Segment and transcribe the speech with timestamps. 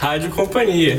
[0.00, 0.96] Rádio Companhia.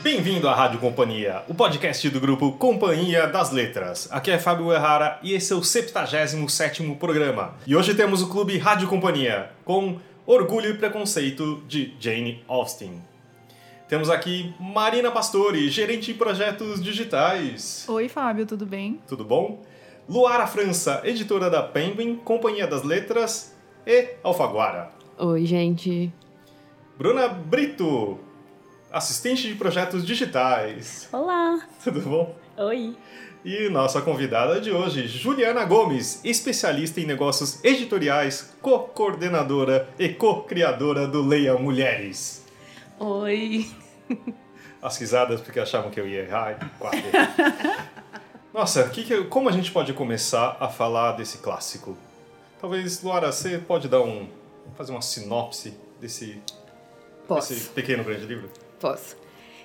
[0.00, 4.06] Bem-vindo à Rádio Companhia, o podcast do grupo Companhia das Letras.
[4.12, 7.56] Aqui é Fábio Errara e esse é o 77º programa.
[7.66, 13.02] E hoje temos o clube Rádio Companhia, com Orgulho e Preconceito de Jane Austen.
[13.88, 17.86] Temos aqui Marina Pastore, gerente de projetos digitais.
[17.88, 19.00] Oi, Fábio, tudo bem?
[19.08, 19.60] Tudo bom?
[20.08, 23.52] Luara França, editora da Penguin, Companhia das Letras
[23.84, 24.90] e Alfaguara.
[25.18, 26.12] Oi, gente.
[27.00, 28.18] Bruna Brito,
[28.92, 31.08] assistente de projetos digitais.
[31.10, 31.66] Olá.
[31.82, 32.36] Tudo bom?
[32.58, 32.94] Oi.
[33.42, 41.26] E nossa convidada de hoje, Juliana Gomes, especialista em negócios editoriais, co-coordenadora e co-criadora do
[41.26, 42.44] Leia Mulheres.
[42.98, 43.66] Oi.
[44.82, 46.70] As risadas porque achavam que eu ia errar.
[46.78, 47.02] Quase.
[48.52, 51.96] Nossa, que que, como a gente pode começar a falar desse clássico?
[52.60, 54.28] Talvez, Luara, você pode dar um.
[54.76, 56.42] fazer uma sinopse desse,
[57.36, 57.54] Posso.
[57.54, 58.48] desse pequeno grande livro?
[58.78, 59.16] Posso.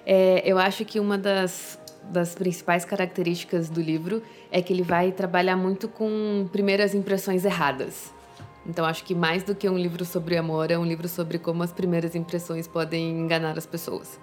[0.06, 4.22] É, eu acho que uma das, das principais características do livro
[4.52, 8.14] é que ele vai trabalhar muito com primeiras impressões erradas.
[8.68, 11.62] Então, acho que mais do que um livro sobre amor, é um livro sobre como
[11.62, 14.20] as primeiras impressões podem enganar as pessoas.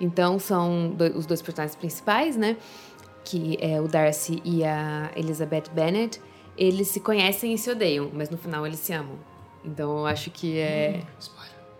[0.00, 2.56] Então, são do- os dois personagens principais, né?
[3.24, 6.20] Que é o Darcy e a Elizabeth Bennet.
[6.56, 9.16] Eles se conhecem e se odeiam, mas no final eles se amam.
[9.64, 11.02] Então, eu acho que é.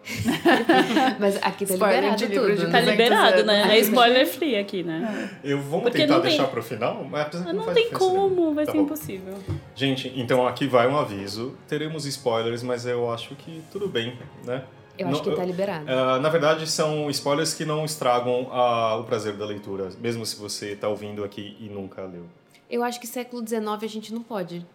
[1.19, 2.56] Mas aqui tá Spoiler liberado de livro tudo.
[2.56, 2.81] de Tá né?
[2.81, 3.47] 200 liberado, anos.
[3.47, 3.77] né?
[3.77, 5.31] É spoiler free aqui, né?
[5.45, 7.91] Eu vamos Porque tentar não tem- deixar pro final, mas apesar que não faz tem
[7.91, 8.84] como, vai Tá ser bom.
[8.84, 9.34] impossível.
[9.75, 11.56] Gente, então aqui vai um aviso.
[11.69, 14.62] Teremos spoilers, mas eu acho que tudo bem, né?
[14.98, 15.86] Eu acho Não- que tá liberado.
[15.89, 20.36] Ah, na verdade, são spoilers que não estragam ah, o prazer da leitura, mesmo se
[20.36, 22.25] você tá ouvindo aqui e nunca leu.
[22.69, 24.67] Eu acho que século XIX a gente não pode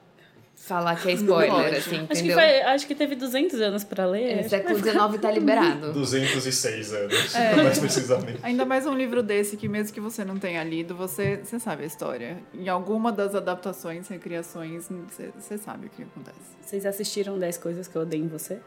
[0.58, 2.34] falar que é spoiler, assim, Acho que, entendeu?
[2.38, 4.40] foi, acho que teve 200 anos pra ler.
[4.40, 5.94] É, século vai XIX tá liberado.
[5.94, 7.56] 206 anos, É.
[7.56, 8.40] mais precisamente.
[8.44, 11.84] Ainda mais um livro desse que mesmo que você não tenha lido, você, você sabe
[11.84, 12.38] a história.
[12.54, 16.38] Em alguma das adaptações, recriações, você, você sabe o que acontece.
[16.62, 18.60] Vocês assistiram 10 coisas que eu odeio em você?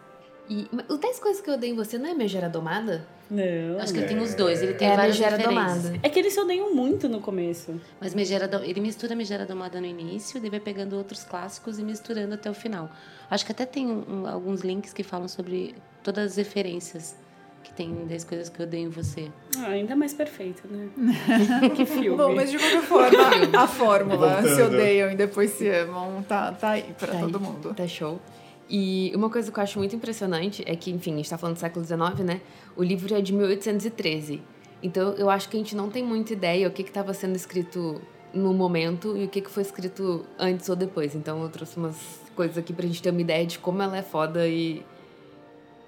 [0.49, 3.07] E o 10 coisas que eu odeio em você não é Megera Domada?
[3.31, 3.79] Não.
[3.81, 5.43] Acho que ele tem os dois, ele tem É a várias Megera.
[5.43, 5.95] Domada.
[6.03, 7.81] É que eles se odeiam muito no começo.
[8.01, 12.35] Mas Megera, ele mistura Megera Domada no início, daí vai pegando outros clássicos e misturando
[12.35, 12.91] até o final.
[13.31, 17.15] Acho que até tem um- um- alguns links que falam sobre todas as referências
[17.63, 19.31] que tem das coisas que eu odeio em você.
[19.59, 20.89] Ah, ainda mais perfeito, né?
[21.77, 22.17] que filme.
[22.17, 23.19] Bom, mas de qualquer forma,
[23.57, 24.55] a fórmula Voltando.
[24.57, 27.75] se odeiam e depois se amam, tá, tá aí pra Tá aí, todo mundo.
[27.77, 28.19] Tá show.
[28.71, 31.57] E uma coisa que eu acho muito impressionante é que, enfim, a gente tá falando
[31.57, 32.41] do século XIX, né?
[32.77, 34.41] O livro é de 1813.
[34.81, 38.01] Então eu acho que a gente não tem muita ideia o que estava sendo escrito
[38.33, 41.17] no momento e o que, que foi escrito antes ou depois.
[41.17, 44.03] Então eu trouxe umas coisas aqui pra gente ter uma ideia de como ela é
[44.03, 44.85] foda e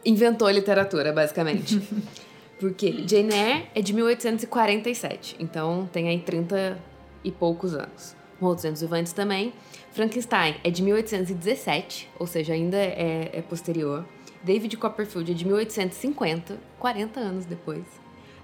[0.04, 1.81] inventou a literatura, basicamente.
[2.59, 6.78] Porque Jane Eyre é de 1847, então tem aí 30
[7.25, 8.14] e poucos anos.
[8.41, 9.53] Outros anos Vivantes também.
[9.92, 14.06] Frankenstein é de 1817, ou seja, ainda é, é posterior.
[14.42, 17.84] David Copperfield é de 1850, 40 anos depois.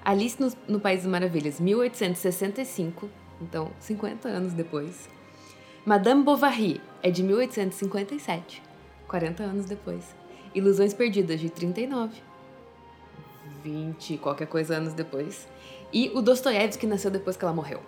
[0.05, 3.09] Alice no, no País das Maravilhas, 1865,
[3.41, 5.09] então 50 anos depois.
[5.87, 8.63] Madame Bovary é de 1857,
[9.09, 10.15] 40 anos depois.
[10.55, 12.15] Ilusões Perdidas, de 39,
[13.65, 15.49] 20 qualquer coisa anos depois.
[15.91, 17.81] E o Dostoiévski nasceu depois que ela morreu.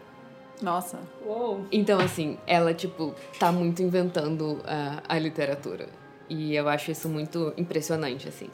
[0.62, 0.98] Nossa.
[1.24, 1.64] Uou.
[1.72, 5.88] Então, assim, ela, tipo, tá muito inventando a, a literatura.
[6.28, 8.48] E eu acho isso muito impressionante, assim.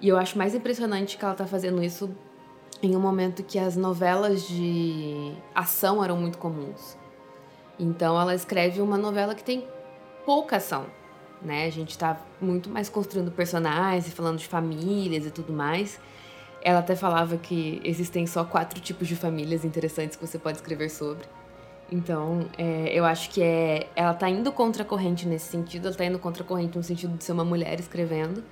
[0.00, 2.10] E eu acho mais impressionante que ela tá fazendo isso
[2.82, 6.96] em um momento que as novelas de ação eram muito comuns.
[7.78, 9.66] Então, ela escreve uma novela que tem
[10.24, 10.86] pouca ação,
[11.42, 11.66] né?
[11.66, 15.98] A gente tá muito mais construindo personagens e falando de famílias e tudo mais.
[16.62, 20.90] Ela até falava que existem só quatro tipos de famílias interessantes que você pode escrever
[20.90, 21.24] sobre.
[21.90, 25.96] Então, é, eu acho que é, ela tá indo contra a corrente nesse sentido, ela
[25.96, 28.44] tá indo contra a corrente no sentido de ser uma mulher escrevendo,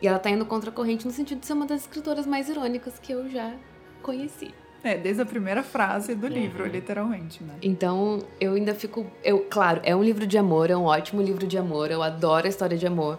[0.00, 2.48] e ela tá indo contra a corrente no sentido de ser uma das escritoras mais
[2.48, 3.54] irônicas que eu já
[4.02, 4.52] conheci.
[4.84, 6.32] É, desde a primeira frase do Uhum.
[6.32, 7.54] livro, literalmente, né?
[7.62, 9.06] Então, eu ainda fico.
[9.24, 12.46] Eu, claro, é um livro de amor, é um ótimo livro de amor, eu adoro
[12.46, 13.18] a história de amor.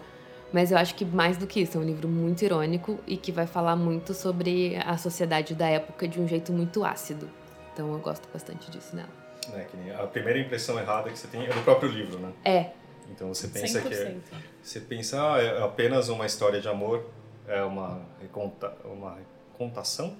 [0.50, 3.30] Mas eu acho que mais do que isso, é um livro muito irônico e que
[3.30, 7.28] vai falar muito sobre a sociedade da época de um jeito muito ácido.
[7.74, 9.17] Então eu gosto bastante disso nela.
[9.52, 12.32] Né, que a primeira impressão errada que você tem é do próprio livro, né?
[12.44, 12.70] É,
[13.10, 14.16] Então você pensa que é, 100%.
[14.62, 17.04] você pensa ah, é apenas uma história de amor,
[17.46, 19.16] é uma reconta, uma
[19.52, 20.14] recontação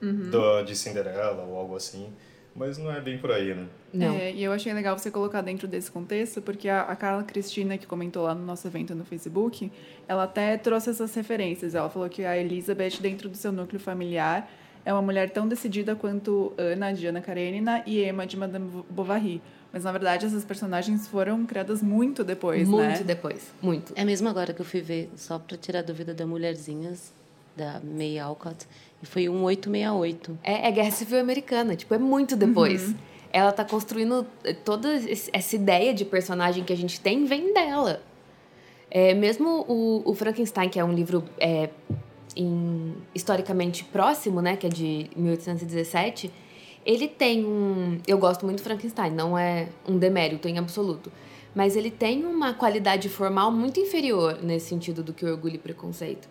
[0.00, 0.30] Uhum.
[0.30, 2.12] do- de Cinderela ou algo assim.
[2.54, 3.66] Mas não é bem por aí, né?
[3.94, 4.14] Não.
[4.14, 7.78] É, e eu achei legal você colocar dentro desse contexto, porque a, a Carla Cristina,
[7.78, 9.72] que comentou lá no nosso evento no Facebook,
[10.06, 11.74] ela até trouxe essas referências.
[11.74, 14.50] Ela falou que a Elizabeth, dentro do seu núcleo familiar,
[14.84, 19.40] é uma mulher tão decidida quanto Ana, de Ana Karenina, e Emma, de Madame Bovary.
[19.72, 23.04] Mas, na verdade, essas personagens foram criadas muito depois, muito né?
[23.04, 23.52] depois.
[23.62, 23.92] Muito.
[23.96, 27.12] É mesmo agora que eu fui ver, só para tirar a dúvida da Mulherzinhas,
[27.56, 28.66] da May Alcott,
[29.02, 30.38] e foi um 868.
[30.42, 32.94] É, é Guerra Civil Americana, tipo, é muito depois.
[33.32, 34.90] Ela tá construindo eh, toda
[35.32, 38.02] essa ideia de personagem que a gente tem, vem dela.
[38.90, 41.70] É, mesmo o, o Frankenstein, que é um livro é,
[42.36, 46.30] em- historicamente próximo, né, que é de 1817,
[46.84, 47.98] ele tem um...
[48.06, 51.12] Eu gosto muito do Frankenstein, não é um demérito em absoluto.
[51.54, 55.58] Mas ele tem uma qualidade formal muito inferior nesse sentido do que o Orgulho e
[55.58, 56.28] Preconceito.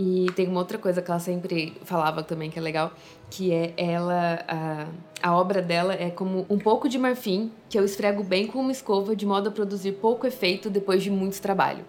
[0.00, 2.92] E tem uma outra coisa que ela sempre falava também que é legal,
[3.28, 4.86] que é ela a,
[5.20, 8.70] a obra dela é como um pouco de marfim que eu esfrego bem com uma
[8.70, 11.84] escova de modo a produzir pouco efeito depois de muito trabalho.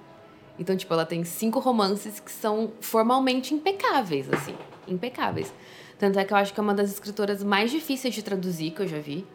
[0.60, 4.54] Então, tipo, ela tem cinco romances que são formalmente impecáveis, assim,
[4.88, 5.54] impecáveis.
[5.98, 8.82] Tanto é que eu acho que é uma das escritoras mais difíceis de traduzir que
[8.82, 9.26] eu já vi.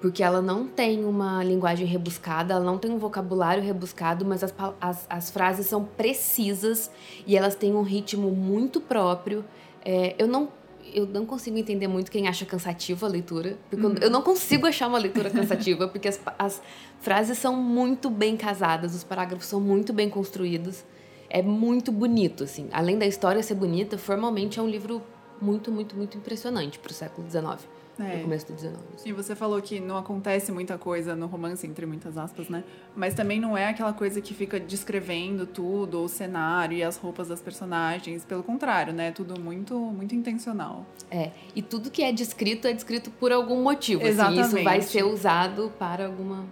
[0.00, 4.54] Porque ela não tem uma linguagem rebuscada, ela não tem um vocabulário rebuscado, mas as,
[4.80, 6.88] as, as frases são precisas
[7.26, 9.44] e elas têm um ritmo muito próprio.
[9.84, 10.50] É, eu, não,
[10.94, 14.66] eu não consigo entender muito quem acha cansativa a leitura, porque eu- eu não consigo
[14.66, 16.62] achar uma leitura cansativa, porque as, as
[17.00, 20.84] frases são muito bem casadas, os parágrafos são muito bem construídos.
[21.30, 22.68] É muito bonito, assim.
[22.72, 25.02] Além da história ser bonita, formalmente é um livro
[25.40, 27.58] muito, muito, muito impressionante para o século XIX.
[27.98, 28.16] É.
[28.16, 28.76] No começo do XIX.
[29.04, 32.62] E você falou que não acontece muita coisa no romance, entre muitas aspas, né?
[32.94, 37.28] Mas também não é aquela coisa que fica descrevendo tudo, o cenário e as roupas
[37.28, 38.24] das personagens.
[38.24, 39.10] Pelo contrário, né?
[39.10, 40.86] Tudo muito, muito intencional.
[41.10, 44.00] É, e tudo que é descrito é descrito por algum motivo.
[44.02, 44.64] Assim, isso Exatamente.
[44.64, 46.46] vai ser usado para alguma.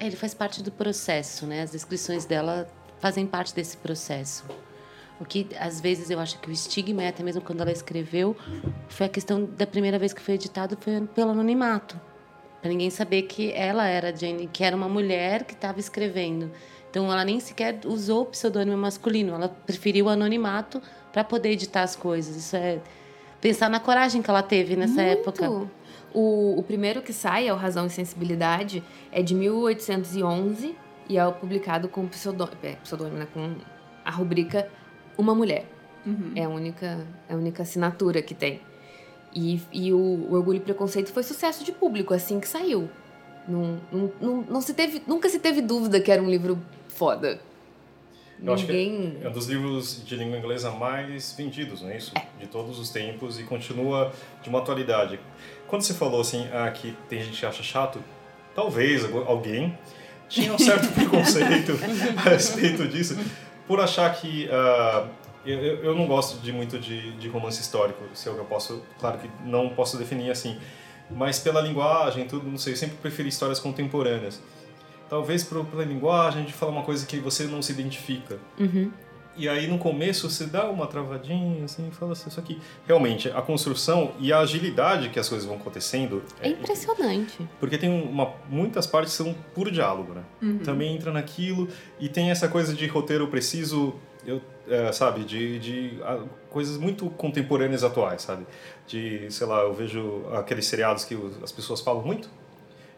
[0.00, 1.62] É, Ele faz parte do processo, né?
[1.62, 2.66] As descrições dela
[3.00, 4.44] fazem parte desse processo.
[5.20, 8.36] O que, às vezes, eu acho que o estigma, é até mesmo quando ela escreveu,
[8.88, 12.00] foi a questão da primeira vez que foi editado foi pelo anonimato.
[12.60, 16.50] Para ninguém saber que ela era Jane, que era uma mulher que estava escrevendo.
[16.90, 19.34] Então, ela nem sequer usou o pseudônimo masculino.
[19.34, 20.82] Ela preferiu o anonimato
[21.12, 22.36] para poder editar as coisas.
[22.36, 22.80] Isso é
[23.40, 25.48] pensar na coragem que ela teve nessa época.
[25.48, 25.70] Muito.
[26.12, 30.76] O, o primeiro que sai, é o Razão e Sensibilidade, é de 1811
[31.08, 33.56] e é publicado com pseudônimo, é, pseudônimo né, com
[34.04, 34.68] a rubrica
[35.16, 35.64] Uma Mulher.
[36.36, 38.60] É, a única, é a única assinatura que tem.
[39.34, 42.88] E, e o, o Orgulho e Preconceito foi sucesso de público assim que saiu.
[43.48, 46.58] Não, não, não, não se teve, nunca se teve dúvida que era um livro
[46.88, 47.40] foda.
[48.42, 49.16] Eu acho que Ninguém.
[49.22, 52.12] é um dos livros de língua inglesa mais vendidos, não é isso?
[52.38, 54.12] De todos os tempos e continua
[54.42, 55.18] de uma atualidade.
[55.66, 58.02] Quando você falou assim, ah, que tem gente que acha chato,
[58.54, 59.78] talvez algu- alguém
[60.28, 61.72] tinha um certo preconceito
[62.18, 63.16] a respeito disso,
[63.66, 64.48] por achar que.
[64.50, 65.08] ah,
[65.46, 68.46] eu, eu não gosto de muito de, de romance histórico, se é o que eu
[68.46, 68.82] posso.
[68.98, 70.58] Claro que não posso definir assim,
[71.10, 74.40] mas pela linguagem, tudo, não sei, eu sempre preferi histórias contemporâneas.
[75.08, 78.38] Talvez por, pela linguagem, a gente fala uma coisa que você não se identifica.
[79.36, 82.60] E aí no começo você dá uma travadinha, assim, e fala assim, isso aqui.
[82.86, 86.22] Realmente, a construção e a agilidade que as coisas vão acontecendo.
[86.40, 87.46] É impressionante.
[87.58, 90.22] Porque tem uma, muitas partes que são puro diálogo, né?
[90.64, 93.94] Também entra naquilo e tem essa coisa de roteiro preciso,
[94.26, 98.46] eu, é, sabe, de, de ah, coisas muito contemporâneas atuais, sabe?
[98.86, 102.28] De, sei lá, eu vejo aqueles seriados que as pessoas falam muito.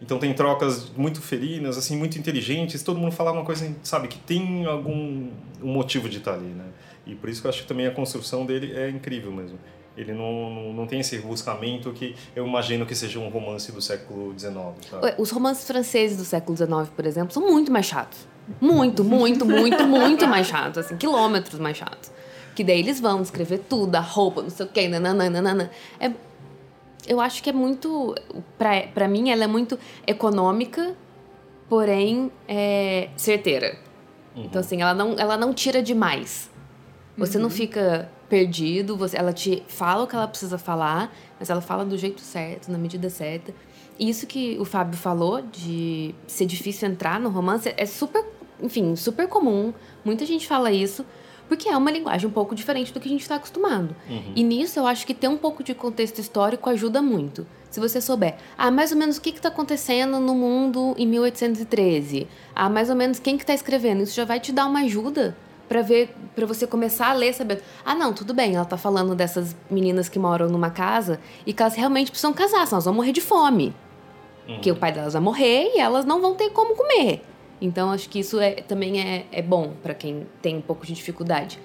[0.00, 4.18] Então tem trocas muito ferinas, assim, muito inteligentes, todo mundo fala uma coisa, sabe, que
[4.18, 5.30] tem algum
[5.62, 6.66] um motivo de estar ali, né?
[7.06, 9.58] E por isso que eu acho que também a construção dele é incrível mesmo.
[9.96, 13.80] Ele não, não, não tem esse rebuscamento que eu imagino que seja um romance do
[13.80, 14.54] século XIX,
[14.90, 15.14] sabe?
[15.16, 18.18] Os romances franceses do século XIX, por exemplo, são muito mais chatos.
[18.60, 20.78] Muito, muito, muito, muito mais chatos.
[20.78, 22.10] Assim, quilômetros mais chatos.
[22.54, 25.70] Que daí eles vão escrever tudo, a roupa, não sei o quê, nananana.
[25.98, 26.10] É,
[27.06, 28.14] eu acho que é muito...
[28.58, 30.94] Pra, pra mim, ela é muito econômica,
[31.68, 33.78] porém é, certeira.
[34.34, 36.50] Então, assim, ela não, ela não tira demais.
[37.16, 41.62] Você não fica perdido, você, ela te fala o que ela precisa falar, mas ela
[41.62, 43.54] fala do jeito certo, na medida certa.
[43.98, 48.22] E isso que o Fábio falou, de ser difícil entrar no romance, é super,
[48.60, 49.72] enfim, super comum.
[50.04, 51.06] Muita gente fala isso,
[51.48, 53.94] porque é uma linguagem um pouco diferente do que a gente está acostumado.
[54.34, 57.46] E nisso eu acho que ter um pouco de contexto histórico ajuda muito.
[57.70, 62.26] Se você souber, ah, mais ou menos o que está acontecendo no mundo em 1813,
[62.54, 65.36] ah, mais ou menos quem que está escrevendo, isso já vai te dar uma ajuda
[65.68, 67.60] Pra ver, para você começar a ler, sabendo.
[67.84, 71.60] Ah, não, tudo bem, ela tá falando dessas meninas que moram numa casa e que
[71.60, 73.74] elas realmente precisam casar, senão elas vão morrer de fome.
[74.46, 77.20] Porque o pai delas vai morrer e elas não vão ter como comer.
[77.60, 80.92] Então, acho que isso é, também é, é bom para quem tem um pouco de
[80.92, 81.58] dificuldade.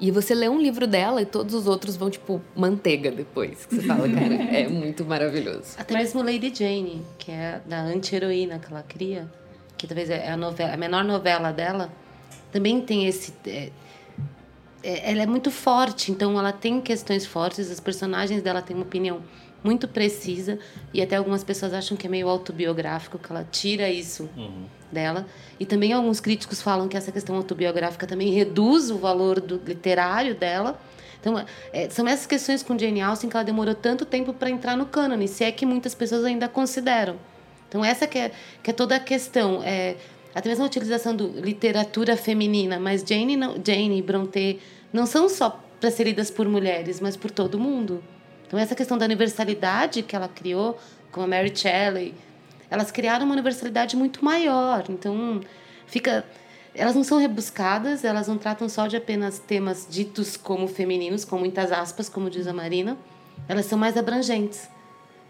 [0.00, 3.66] E você lê um livro dela e todos os outros vão, tipo, manteiga depois.
[3.66, 5.74] Que você fala, cara, é muito maravilhoso.
[5.76, 9.28] Até mesmo Lady Jane, que é da anti-heroína que ela cria,
[9.76, 11.90] que talvez é a, novela, a menor novela dela,
[12.52, 13.32] também tem esse.
[13.46, 13.70] É,
[14.82, 18.84] é, ela é muito forte, então ela tem questões fortes, os personagens dela têm uma
[18.84, 19.20] opinião
[19.64, 20.56] muito precisa
[20.94, 24.30] e até algumas pessoas acham que é meio autobiográfico, que ela tira isso
[24.90, 25.26] dela.
[25.58, 30.34] E também alguns críticos falam que essa questão autobiográfica também reduz o valor do literário
[30.34, 30.80] dela.
[31.20, 34.76] Então, é, são essas questões com Jane Austen que ela demorou tanto tempo para entrar
[34.76, 37.16] no cânone, se é que muitas pessoas ainda consideram.
[37.68, 39.62] Então, essa que é, que é toda a questão.
[39.62, 39.96] É,
[40.34, 44.60] até mesmo a utilização do literatura feminina, mas Jane, não, Jane e Brontë
[44.92, 48.02] não são só para ser lidas por mulheres, mas por todo mundo.
[48.46, 50.78] Então, essa questão da universalidade que ela criou,
[51.10, 52.14] com a Mary Shelley,
[52.70, 54.84] elas criaram uma universalidade muito maior.
[54.88, 55.40] Então,
[55.86, 56.24] fica.
[56.74, 61.36] Elas não são rebuscadas, elas não tratam só de apenas temas ditos como femininos, com
[61.38, 62.96] muitas aspas, como diz a Marina.
[63.48, 64.68] Elas são mais abrangentes.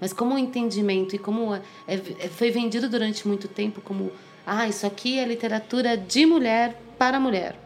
[0.01, 4.13] Mas como o entendimento e como é, é, foi vendido durante muito tempo como
[4.47, 7.57] ah, isso aqui é literatura de mulher para mulher.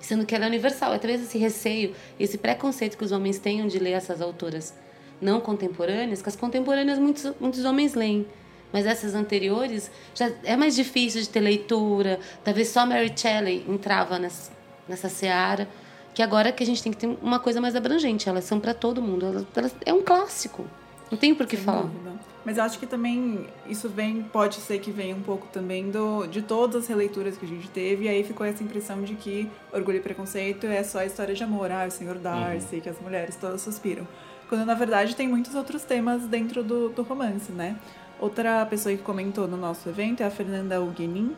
[0.00, 0.94] Sendo que ela é universal.
[0.94, 4.74] É talvez esse receio, esse preconceito que os homens tenham de ler essas autoras
[5.20, 8.26] não contemporâneas, que as contemporâneas muitos, muitos homens leem.
[8.72, 12.20] Mas essas anteriores já é mais difícil de ter leitura.
[12.44, 14.52] Talvez só Mary Shelley entrava nessa,
[14.88, 15.68] nessa seara.
[16.14, 18.28] Que agora que a gente tem que ter uma coisa mais abrangente.
[18.28, 19.26] Elas são para todo mundo.
[19.26, 20.66] Elas, elas, é um clássico.
[21.10, 21.82] Não tem por que Sem falar.
[21.82, 22.12] dúvida.
[22.44, 26.26] Mas eu acho que também isso vem, pode ser que venha um pouco também do,
[26.26, 29.46] de todas as releituras que a gente teve, e aí ficou essa impressão de que
[29.72, 32.98] Orgulho e Preconceito é só a história de amor, ah, o Senhor Darcy, que as
[32.98, 34.08] mulheres todas suspiram.
[34.48, 37.76] Quando na verdade tem muitos outros temas dentro do, do romance, né?
[38.20, 41.34] Outra pessoa que comentou no nosso evento é a Fernanda Huguenin,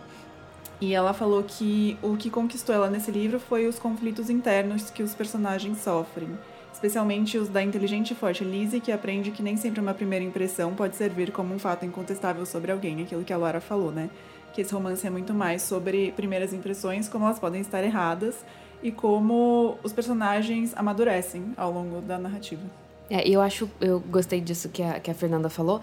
[0.81, 5.01] e ela falou que o que conquistou ela nesse livro foi os conflitos internos que
[5.01, 6.29] os personagens sofrem.
[6.73, 10.75] Especialmente os da inteligente e forte Lizzie, que aprende que nem sempre uma primeira impressão
[10.75, 14.11] pode servir como um fato incontestável sobre alguém, aquilo que a Laura falou, né?
[14.53, 18.35] Que esse romance é muito mais sobre primeiras impressões, como elas podem estar erradas,
[18.83, 22.63] e como os personagens amadurecem ao longo da narrativa.
[23.09, 25.81] É, eu acho, eu gostei disso que a, que a Fernanda falou,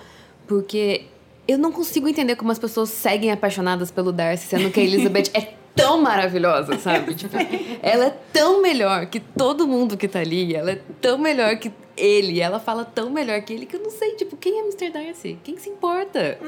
[0.49, 1.03] porque
[1.47, 5.29] eu não consigo entender como as pessoas seguem apaixonadas pelo Darcy, sendo que a Elizabeth
[5.35, 7.13] é tão maravilhosa, sabe?
[7.13, 7.37] Tipo,
[7.83, 11.71] ela é tão melhor que todo mundo que tá ali, ela é tão melhor que
[11.95, 14.89] ele, ela fala tão melhor que ele que eu não sei, tipo, quem é Mr.
[14.89, 15.37] Darcy?
[15.43, 16.39] Quem se importa?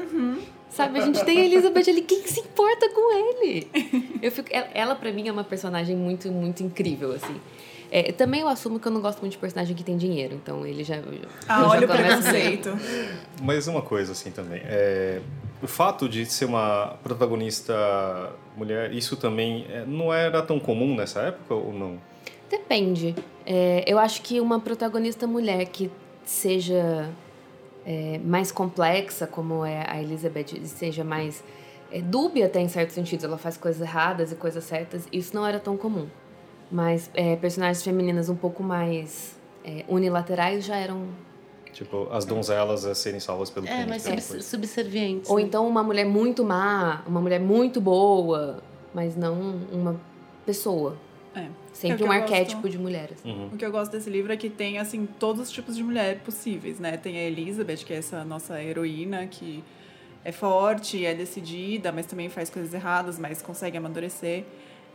[0.68, 3.68] Sabe, a gente tem a Elizabeth ali, quem se importa com ele?
[4.20, 7.36] Eu fico, ela, ela para mim é uma personagem muito, muito incrível, assim.
[7.94, 10.66] É, também eu assumo que eu não gosto muito de personagem que tem dinheiro, então
[10.66, 10.96] ele já.
[11.46, 12.70] Ah, já olha o começo preconceito.
[13.42, 15.20] Mas uma coisa assim também, é,
[15.62, 21.20] o fato de ser uma protagonista mulher, isso também é, não era tão comum nessa
[21.20, 21.98] época ou não?
[22.48, 23.14] Depende.
[23.44, 25.90] É, eu acho que uma protagonista mulher que
[26.24, 27.10] seja
[27.84, 31.44] é, mais complexa, como é a Elizabeth, seja mais
[31.90, 35.46] é, dúbia até em certos sentidos, ela faz coisas erradas e coisas certas, isso não
[35.46, 36.08] era tão comum.
[36.72, 41.06] Mas é, personagens femininas um pouco mais é, unilaterais já eram.
[41.70, 44.40] Tipo, as donzelas a serem salvas pelo É, mas coisa.
[44.42, 45.30] subservientes.
[45.30, 45.42] Ou né?
[45.42, 48.62] então uma mulher muito má, uma mulher muito boa,
[48.94, 50.00] mas não uma
[50.46, 50.96] pessoa.
[51.34, 51.40] É.
[51.40, 52.72] É Sempre o um arquétipo gosto.
[52.72, 53.10] de mulher.
[53.12, 53.30] assim.
[53.30, 53.46] Uhum.
[53.52, 56.18] O que eu gosto desse livro é que tem, assim, todos os tipos de mulher
[56.20, 56.96] possíveis, né?
[56.98, 59.64] Tem a Elizabeth, que é essa nossa heroína, que
[60.24, 64.44] é forte, é decidida, mas também faz coisas erradas, mas consegue amadurecer.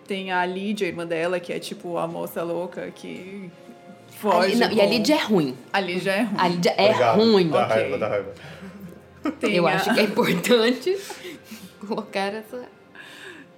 [0.08, 3.50] Tem a Lydia, a irmã dela, que é tipo a moça louca que
[4.20, 4.56] foge.
[4.56, 5.58] Não, E a com- Lídia é ruim.
[5.74, 6.36] A Lydia é ruim.
[6.38, 7.18] A Lídia é Obrigado.
[7.18, 7.50] ruim.
[7.50, 7.76] Dá ok.
[7.76, 8.34] raiva, dá raiva.
[9.40, 10.98] Tem Eu a- acho que é importante
[11.86, 12.64] colocar essa.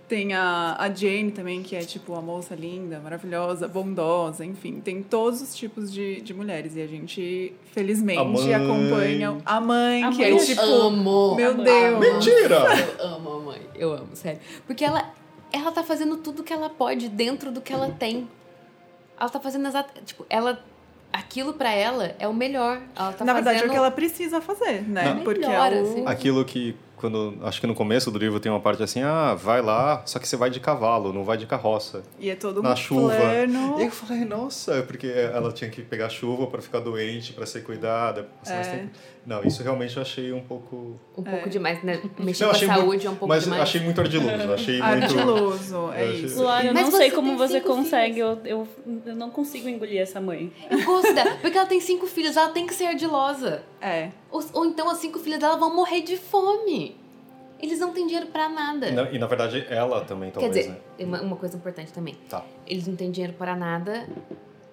[0.08, 4.82] Tem a, a Jane também, que é tipo a moça linda, maravilhosa, bondosa, enfim.
[4.84, 6.75] Tem todos os tipos de, de mulheres.
[6.75, 8.53] E a gente, felizmente, A mãe.
[8.56, 10.62] acompanha a mãe, A que mãe é eu tipo.
[10.62, 11.36] amo.
[11.36, 11.63] Meu Amo.
[11.63, 12.00] Deus!
[12.00, 12.60] Mentira!
[13.00, 13.62] Eu amo a mãe.
[13.75, 14.39] Eu amo, sério.
[14.65, 15.13] Porque ela,
[15.51, 18.27] ela tá fazendo tudo que ela pode dentro do que ela tem.
[19.20, 20.06] Ela tá fazendo exatamente.
[20.06, 20.63] Tipo, ela.
[21.12, 22.79] Aquilo pra ela é o melhor.
[22.96, 25.15] Ela tá Na verdade, é fazendo o que ela precisa fazer, né?
[25.15, 25.24] Não.
[25.24, 25.84] Porque Melhor, é o...
[25.84, 26.03] assim.
[26.06, 29.62] Aquilo que quando acho que no começo do livro tem uma parte assim, ah, vai
[29.62, 32.03] lá, só que você vai de cavalo, não vai de carroça.
[32.20, 33.15] E é todo Na um chuva.
[33.15, 33.79] plano.
[33.79, 37.62] E eu falei, nossa, porque ela tinha que pegar chuva para ficar doente, para ser
[37.63, 38.27] cuidada.
[38.39, 38.72] passar mais É.
[38.77, 38.91] tempo.
[39.26, 41.00] Não, isso realmente eu achei um pouco.
[41.18, 41.32] Um É.
[41.32, 42.02] pouco demais, né?
[42.18, 43.62] Mexer Não, com a achei saúde muito- é um pouco mas demais.
[43.62, 44.30] achei muito ardiloso.
[44.54, 45.04] Achei muito.
[45.04, 46.42] Ardiloso, é Eu achei- isso.
[46.42, 48.20] Luara, eu Mas não sei como você consegue.
[48.20, 48.68] Eu, eu,
[49.06, 50.52] eu não consigo engolir essa mãe.
[50.70, 53.62] Eu gosto dela, porque ela tem cinco filhos, ela tem que ser ardilosa.
[53.82, 54.10] É.
[54.32, 56.96] Ou, ou então as cinco filhas dela vão morrer de fome.
[57.62, 58.88] Eles não têm dinheiro pra nada.
[58.88, 61.06] E na, e na verdade ela também, Quer talvez, dizer, né?
[61.06, 62.16] uma, uma coisa importante também.
[62.30, 62.44] Tá.
[62.66, 64.08] Eles não têm dinheiro para nada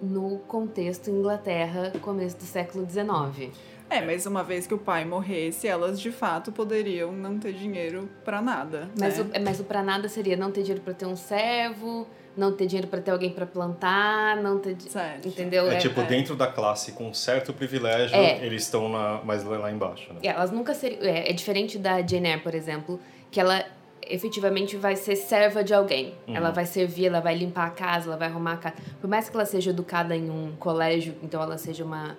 [0.01, 3.51] no contexto Inglaterra, começo do século XIX.
[3.89, 8.09] É, mas uma vez que o pai morresse, elas de fato poderiam não ter dinheiro
[8.25, 8.89] pra nada.
[8.99, 9.25] Mas, né?
[9.39, 12.67] o, mas o pra nada seria não ter dinheiro pra ter um servo, não ter
[12.67, 14.75] dinheiro pra ter alguém pra plantar, não ter.
[14.75, 15.29] di- Certo.
[15.29, 15.71] Entendeu?
[15.71, 18.45] É, tipo, dentro da classe com certo privilégio, É.
[18.45, 20.21] eles estão na, mais lá embaixo, né?
[20.23, 21.01] É, Elas nunca seriam.
[21.03, 22.99] É, é diferente da Jane Eyre, por exemplo,
[23.31, 23.65] que ela
[24.09, 26.15] efetivamente vai ser serva de alguém.
[26.29, 28.77] Ela vai servir, ela vai limpar a casa, ela vai arrumar a casa.
[29.01, 32.17] Por mais que ela seja educada em um colégio, então ela seja uma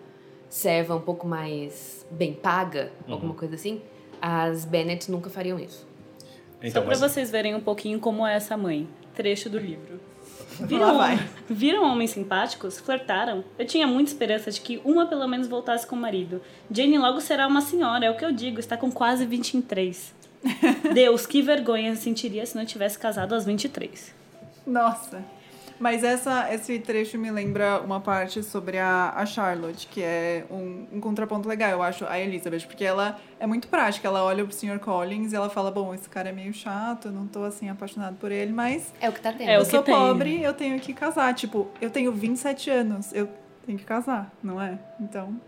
[0.50, 3.82] serva um pouco mais bem paga, alguma coisa assim,
[4.22, 5.86] as Bennet nunca fariam isso.
[6.62, 8.88] Então, Só mas pra vocês verem um pouquinho como é essa mãe.
[9.14, 10.00] Trecho do livro.
[10.72, 11.30] Lá vai.
[11.48, 12.80] viram homens simpáticos?
[12.80, 13.44] Flertaram?
[13.60, 16.42] Eu tinha muita esperança de que uma pelo menos voltasse com o marido.
[16.72, 20.16] Jane logo será uma senhora, é o que eu digo, está com quase 23.
[20.94, 24.14] Deus, que vergonha sentiria se não tivesse casado aos 23.
[24.66, 25.24] Nossa.
[25.80, 30.88] Mas essa, esse trecho me lembra uma parte sobre a, a Charlotte, que é um,
[30.94, 34.08] um contraponto legal, eu acho, a Elizabeth, porque ela é muito prática.
[34.08, 34.80] Ela olha pro Sr.
[34.80, 38.16] Collins e ela fala: Bom, esse cara é meio chato, eu não tô assim apaixonado
[38.16, 39.50] por ele, mas É o que tá tendo.
[39.50, 39.94] É eu o que sou tem.
[39.94, 41.34] pobre, eu tenho que casar.
[41.36, 43.30] Tipo, eu tenho 27 anos, eu
[43.66, 44.80] tenho que casar, não é?
[45.00, 45.40] Então,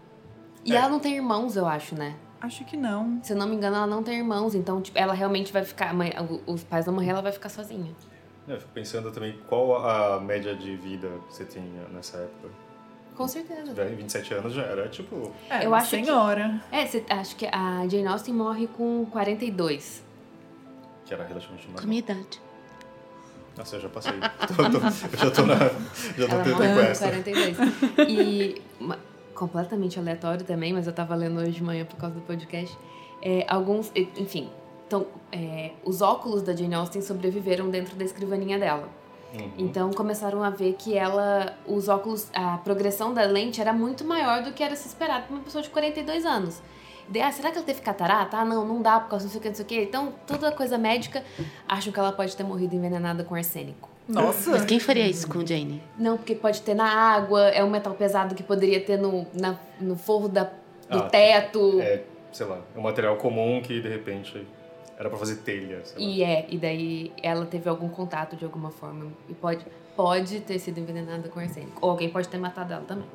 [0.63, 2.13] E ela não tem irmãos, eu acho, né?
[2.41, 3.19] acho que não.
[3.21, 5.93] Se eu não me engano, ela não tem irmãos, então tipo, ela realmente vai ficar.
[5.93, 6.13] mãe-
[6.45, 7.91] os pais vão morrer, ela vai ficar sozinha.
[8.55, 12.49] Eu fico pensando também qual a média de vida que você tinha nessa época.
[13.15, 13.75] Com certeza.
[13.75, 15.31] Já em 27 anos já era tipo.
[15.49, 16.61] É, Eu uma acho que- senhora.
[16.71, 20.01] É, cê- acho que a Jane Austen morre com 42.
[21.05, 22.39] que era relativamente Com minha idade.
[23.57, 24.13] Nossa, eu já passei.
[24.47, 25.55] Tô- tô- eu já tô na.
[26.17, 27.05] Já tô Ela com com essa.
[27.09, 27.57] 42.
[28.07, 28.99] E uma-
[29.35, 32.77] completamente aleatório também, mas eu tava lendo hoje de manhã por causa do podcast.
[33.21, 34.49] É, alguns, enfim,
[34.89, 38.89] então, é, os óculos da Jane Austen sobreviveram dentro da escrivaninha dela.
[39.35, 39.51] Uhum.
[39.59, 44.41] Então começaram a ver que ela, os óculos, a progressão da lente era muito maior
[44.41, 46.59] do que era se esperado para uma pessoa de 42 anos.
[47.07, 48.37] E daí, ah, será que ela teve catarata?
[48.37, 49.81] Ah, não, não dá por causa não sei o que, não sei o que.
[49.83, 51.23] Então, toda coisa médica,
[51.67, 53.87] acham que ela pode ter morrido envenenada com arsênico.
[54.07, 54.49] Nossa.
[54.49, 55.83] Mas quem faria isso com Jane?
[55.95, 59.59] Não, porque pode ter na água, é um metal pesado que poderia ter no, na-
[59.79, 61.79] no forro da, do Ah, teto.
[61.79, 64.47] É, sei lá, é um material comum que de repente
[64.99, 65.81] era pra fazer telha.
[65.85, 66.11] Sei lá.
[66.11, 69.07] E é, e daí ela teve algum contato de alguma forma.
[69.29, 71.77] E pode, pode ter sido envenenada com arsênico.
[71.81, 73.05] Ou alguém pode ter matado ela também.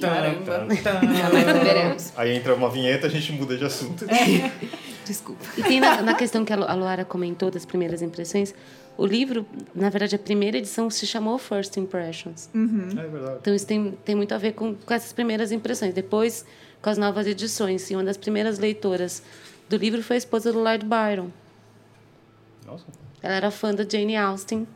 [0.00, 0.68] Caramba.
[0.74, 2.12] Jamais saberemos.
[2.16, 4.04] Aí entra uma vinheta, a gente muda de assunto.
[5.06, 5.42] Desculpa.
[5.56, 8.54] E tem na, na questão que a Lu- a Luara comentou das primeiras impressões,
[8.98, 12.50] o livro, na verdade, a primeira edição se chamou First Impressions.
[12.54, 13.38] É verdade.
[13.40, 15.94] Então isso tem, tem muito a ver com, com essas primeiras impressões.
[15.94, 16.44] Depois,
[16.82, 17.88] com as novas edições.
[17.90, 19.22] E uma das primeiras leitoras
[19.68, 21.30] do livro foi a esposa do Lord Byron.
[22.64, 22.84] Nossa.
[23.22, 24.66] Ela era fã da Jane Austen,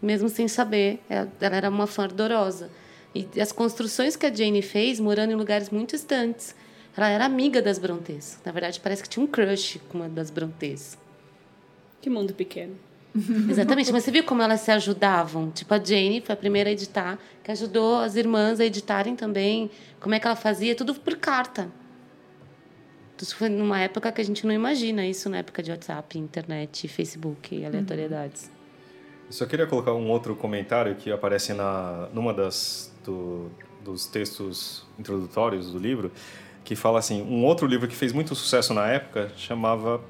[0.00, 1.00] mesmo sem saber.
[1.08, 2.70] Ela, ela era uma fã ardorosa.
[3.14, 6.54] E as construções que a Jane fez, morando em lugares muito distantes.
[6.96, 8.38] Ela era amiga das Brontês.
[8.44, 10.98] Na verdade, parece que tinha um crush com uma das Brontês.
[12.00, 12.76] Que mundo pequeno.
[13.48, 15.50] Exatamente, mas você viu como elas se ajudavam?
[15.50, 19.70] Tipo, a Jane foi a primeira a editar, que ajudou as irmãs a editarem também.
[19.98, 20.74] Como é que ela fazia?
[20.74, 21.68] Tudo por carta.
[23.22, 26.88] Isso foi numa época que a gente não imagina isso, na época de WhatsApp, internet,
[26.88, 28.50] Facebook e aleatoriedades.
[29.26, 33.50] Eu só queria colocar um outro comentário que aparece na numa das do-
[33.84, 36.10] dos textos introdutórios do livro,
[36.64, 40.00] que fala assim, um outro livro que fez muito sucesso na época chamava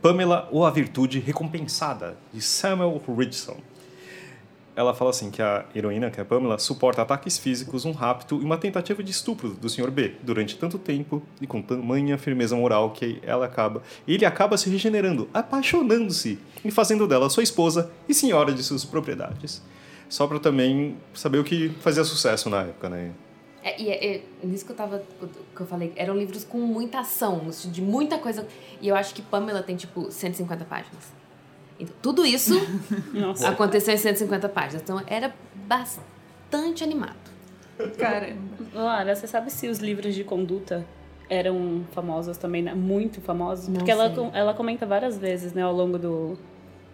[0.00, 3.56] Pamela ou a Virtude Recompensada, de Samuel Richardson.
[4.76, 8.40] Ela fala assim que a heroína, que é a Pamela, suporta ataques físicos, um rapto
[8.40, 9.90] e uma tentativa de estupro do Sr.
[9.90, 14.68] B durante tanto tempo e com tamanha firmeza moral que ela acaba, ele acaba se
[14.68, 19.62] regenerando, apaixonando-se e fazendo dela sua esposa e senhora de suas propriedades.
[20.08, 23.12] Só para também saber o que fazia sucesso na época, né?
[23.62, 25.02] É, e é, é nisso que eu tava.
[25.56, 28.46] que eu falei, eram livros com muita ação, de muita coisa.
[28.80, 31.12] E eu acho que Pamela tem, tipo, 150 páginas.
[31.78, 32.54] Então, tudo isso
[33.12, 33.48] Nossa.
[33.48, 34.82] aconteceu em 150 páginas.
[34.82, 35.34] Então era
[35.66, 37.16] bastante animado.
[37.98, 38.40] Caramba.
[38.72, 40.86] Lara, você sabe se os livros de conduta
[41.28, 42.74] eram famosos também, né?
[42.74, 43.68] muito famosos.
[43.68, 44.30] Não porque ela, sei.
[44.32, 46.38] ela comenta várias vezes, né, ao longo do,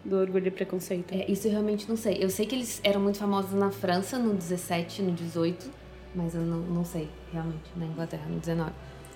[0.05, 1.13] do Orgulho e Preconceito.
[1.13, 2.19] É, isso eu realmente não sei.
[2.21, 5.71] Eu sei que eles eram muito famosos na França no 17, no 18,
[6.15, 8.71] mas eu não, não sei, realmente, na Inglaterra no 19.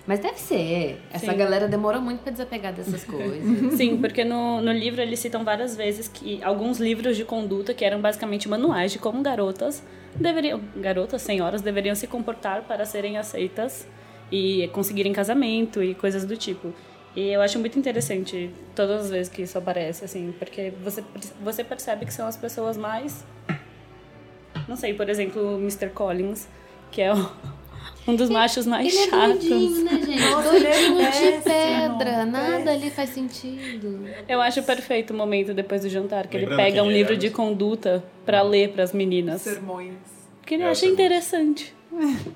[0.07, 1.01] Mas deve ser.
[1.11, 1.37] Essa Sim.
[1.37, 3.73] galera demorou muito pra desapegar dessas coisas.
[3.73, 7.83] Sim, porque no, no livro eles citam várias vezes que alguns livros de conduta que
[7.83, 9.81] eram basicamente manuais de como garotas
[10.15, 13.87] deveriam, garotas, senhoras, deveriam se comportar para serem aceitas
[14.31, 16.71] e conseguirem casamento e coisas do tipo.
[17.15, 21.03] E eu acho muito interessante todas as vezes que isso aparece, assim, porque você,
[21.41, 23.23] você percebe que são as pessoas mais.
[24.67, 25.89] Não sei, por exemplo, o Mr.
[25.89, 26.47] Collins,
[26.91, 27.31] que é o-
[28.07, 29.47] um dos machos mais Ele é chatos.
[29.49, 30.19] doidinho, né, gente?
[30.31, 32.25] Nossa, ele é doidinho de péssimo, pedra.
[32.25, 34.07] Nada ali faz sentido.
[34.27, 36.97] Eu acho perfeito o momento depois do jantar, que Lembrando ele pega quem um ele
[36.97, 39.41] livro é, de conduta pra ler pras meninas.
[39.41, 39.93] Sermões.
[40.45, 40.93] Que ele É, acha sermões.
[40.99, 41.75] interessante.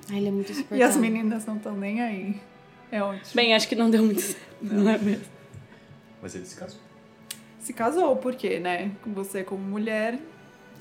[0.09, 0.75] Ai, ele é muito super.
[0.79, 2.35] E as meninas não estão nem aí.
[2.91, 3.25] É ótimo.
[3.35, 5.25] Bem, acho que não deu muito certo, não, é mesmo?
[6.21, 6.79] Mas ele se casou.
[7.59, 8.91] Se casou, porque, né?
[9.05, 10.17] Você, como mulher,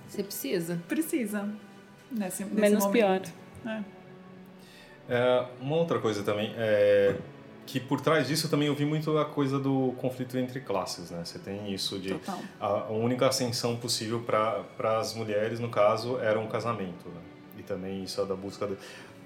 [0.09, 0.81] Você precisa.
[0.88, 1.48] precisa.
[2.11, 2.92] Nesse, nesse Menos momento.
[2.92, 3.20] pior.
[3.66, 3.83] É.
[5.09, 7.16] É, uma outra coisa também é
[7.68, 11.23] que por trás disso eu também ouvi muito a coisa do conflito entre classes, né?
[11.23, 12.40] Você tem isso de Total.
[12.59, 17.21] a, única ascensão possível para as mulheres, no caso, era um casamento, né?
[17.59, 18.66] E também isso é da busca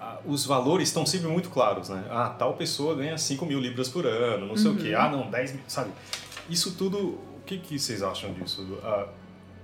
[0.01, 2.05] ah, os valores estão sempre muito claros, né?
[2.11, 4.93] Ah, tal pessoa ganha 5 mil libras por ano, não sei o quê.
[4.93, 5.93] Ah, não, 10 mil, sabe?
[6.51, 8.67] Isso tudo, o que, que vocês acham disso?
[8.83, 9.07] Ah,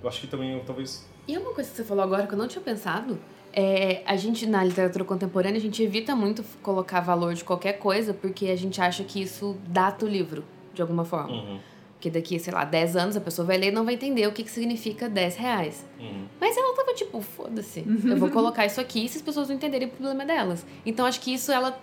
[0.00, 1.04] eu acho que também, eu, talvez...
[1.26, 3.18] E uma coisa que você falou agora que eu não tinha pensado
[3.60, 8.14] é a gente na literatura contemporânea a gente evita muito colocar valor de qualquer coisa
[8.14, 11.32] porque a gente acha que isso data o livro de alguma forma.
[11.32, 11.58] Uhum,
[11.94, 14.32] Porque daqui, sei lá, 10 anos a pessoa vai ler e não vai entender o
[14.32, 15.84] que, que significa 10 reais.
[15.98, 16.26] uhum.
[16.40, 19.56] Mas ela tava tipo, foda-se, eu vou colocar isso aqui e se as pessoas não
[19.56, 20.64] entenderem o problema é delas.
[20.86, 21.76] Então acho que isso ela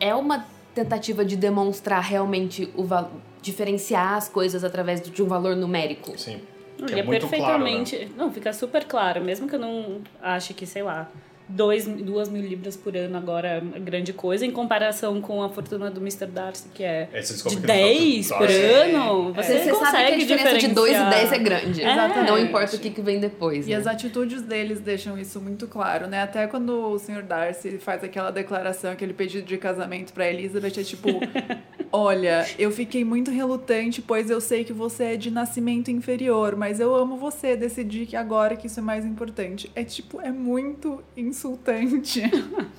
[0.00, 3.10] é uma tentativa de demonstrar realmente o valor,
[3.42, 6.18] diferenciar as coisas através de um valor numérico.
[6.18, 6.40] Sim.
[6.78, 7.96] Não, ele é é, perfeitamente.
[7.96, 8.14] claro, né?
[8.16, 9.22] Não, fica super claro.
[9.22, 11.08] Mesmo que eu não ache que, sei lá,
[11.48, 15.90] dois, duas mil libras por ano agora é grande coisa, em comparação com a fortuna
[15.90, 16.26] do Mr.
[16.26, 18.38] Darcy, que é, É, você de que ele fala 10 tudo.
[18.38, 19.32] por ano.
[19.32, 21.10] Você, Você, consegue sabe que a diferença de 2 e diferenciar.
[21.10, 21.82] 10 é grande.
[21.82, 22.30] Exatamente.
[22.30, 23.66] Não importa o que, que vem depois.
[23.66, 23.76] E né?
[23.76, 26.22] as atitudes deles deixam isso muito claro, né?
[26.22, 27.22] Até quando o Sr.
[27.22, 31.08] Darcy faz aquela declaração, aquele pedido de casamento pra Elizabeth, é tipo:
[31.90, 36.80] Olha, eu fiquei muito relutante, pois eu sei que você é de nascimento inferior, mas
[36.80, 39.70] eu amo você, decidi que agora que isso é mais importante.
[39.74, 41.02] É tipo, é muito
[41.38, 42.22] insultante.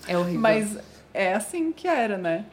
[0.08, 0.42] É horrível.
[0.42, 0.78] mas
[1.14, 2.46] é assim que era, né?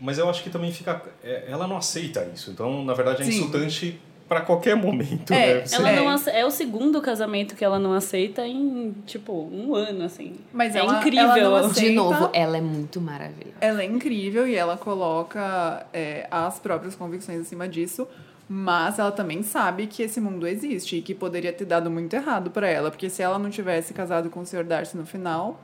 [0.00, 1.00] Mas eu acho que também fica.
[1.22, 2.50] é, Ela não aceita isso.
[2.50, 3.30] Então, na verdade, é Sim.
[3.38, 5.30] insultante para qualquer momento.
[5.32, 5.64] É, né?
[5.72, 5.96] Ela É.
[5.96, 10.36] não ace- é o segundo casamento que ela não aceita em, tipo, um ano, assim.
[10.52, 11.30] Mas é ela- incrível.
[11.36, 13.56] ela não De novo, ela é muito maravilhosa.
[13.60, 18.08] Ela é incrível e ela coloca é, as próprias convicções acima disso,
[18.54, 22.50] mas ela também sabe que esse mundo existe e que poderia ter dado muito errado
[22.50, 24.62] pra ela, porque se ela não tivesse casado com o Sr.
[24.62, 25.58] Darcy no final,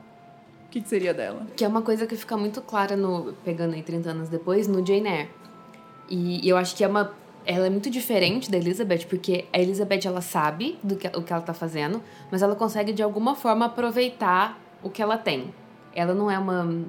[0.65, 1.45] o que, que seria dela?
[1.55, 4.83] Que é uma coisa que fica muito clara no pegando aí 30 anos depois no
[4.83, 5.29] Jane Eyre.
[6.09, 7.13] E, e eu acho que é uma
[7.45, 11.31] ela é muito diferente da Elizabeth, porque a Elizabeth ela sabe do que o que
[11.31, 15.53] ela tá fazendo, mas ela consegue de alguma forma aproveitar o que ela tem.
[15.93, 16.85] Ela não é uma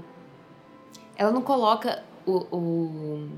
[1.15, 3.29] ela não coloca o, o,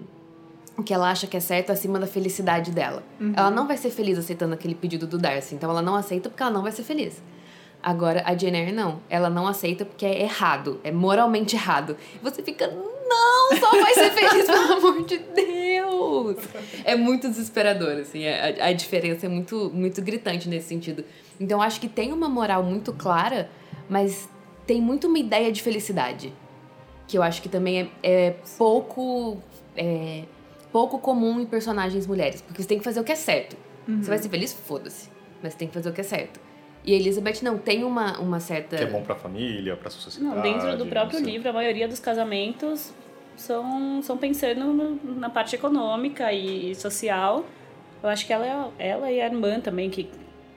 [0.83, 3.03] o que ela acha que é certo acima da felicidade dela.
[3.35, 6.43] Ela não vai ser feliz aceitando aquele pedido do Darcy, então ela não aceita porque
[6.43, 7.23] ela não vai ser feliz.
[7.81, 9.01] Agora, a Jane Eyre não.
[9.09, 10.81] Ela não aceita porque é errado.
[10.85, 11.97] É moralmente errado.
[12.23, 16.37] Você fica, não, só vai ser feliz, pelo amor de Deus.
[16.85, 18.27] É muito desesperador, assim.
[18.27, 21.05] A, a diferença é muito, muito gritante nesse sentido.
[21.41, 23.51] Então, eu acho que tem uma moral muito clara,
[23.89, 24.29] mas
[24.65, 26.33] tem muito uma ideia de felicidade.
[27.09, 29.39] Que eu acho que também é, é pouco...
[29.77, 30.23] é,
[30.73, 32.41] pouco comum em personagens mulheres.
[32.41, 33.57] Porque você tem que fazer o que é certo.
[33.87, 34.53] Você vai ser feliz?
[34.53, 35.11] Foda-se.
[35.43, 36.41] Mas você tem que fazer o que é certo.
[36.85, 38.77] E a Elizabeth não tem uma, uma certa.
[38.77, 40.35] Que é bom pra família, pra sociedade.
[40.37, 42.93] Não, dentro do próprio livro, a maioria dos casamentos
[43.37, 47.45] são, são pensando no- na parte econômica e social.
[48.03, 50.09] Eu acho que ela, é, ela e a irmã também, que,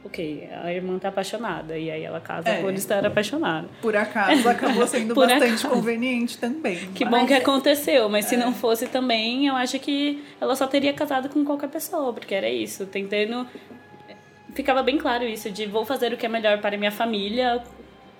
[0.06, 2.62] ok, a irmã tá apaixonada, e aí ela casa É.
[2.62, 3.68] por estar apaixonada.
[3.82, 5.70] Por acaso, acabou sendo bastante acaso.
[5.70, 6.78] conveniente também.
[6.94, 10.68] Que mas- bom que aconteceu, mas se não fosse também, eu acho que ela só
[10.68, 13.48] teria casado com qualquer pessoa, porque era isso, tentando.
[14.54, 17.62] Ficava bem claro isso, de vou fazer o que é melhor para minha família,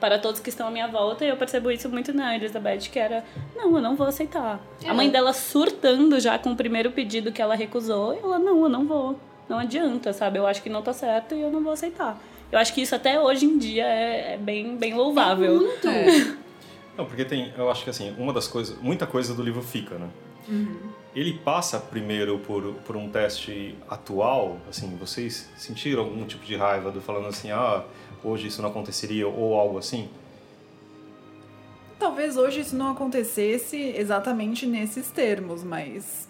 [0.02, 3.00] para todos que estão à minha volta, e eu percebo isso muito na Elizabeth, que
[3.00, 3.24] era,
[3.56, 4.60] não, eu não vou aceitar.
[4.84, 4.90] É.
[4.90, 8.70] A mãe dela surtando já com o primeiro pedido que ela recusou, ela, não, eu
[8.70, 9.18] não vou.
[9.48, 10.40] Não adianta, sabe?
[10.40, 12.20] Eu acho que não tá certo e eu não vou aceitar.
[12.52, 15.56] Eu acho que isso até hoje em dia é, é bem, bem louvável.
[15.56, 15.88] Muito.
[15.88, 16.46] É.
[16.98, 19.98] Não, porque tem, eu acho que assim, uma das coisas, muita coisa do livro fica,
[19.98, 20.08] né?
[21.16, 26.92] Ele passa primeiro por, por um teste atual, assim, vocês sentiram algum tipo de raiva
[26.92, 27.84] do falando assim, ah,
[28.24, 30.10] hoje isso não aconteceria ou algo assim?
[31.98, 36.28] Talvez hoje isso não acontecesse exatamente nesses termos, mas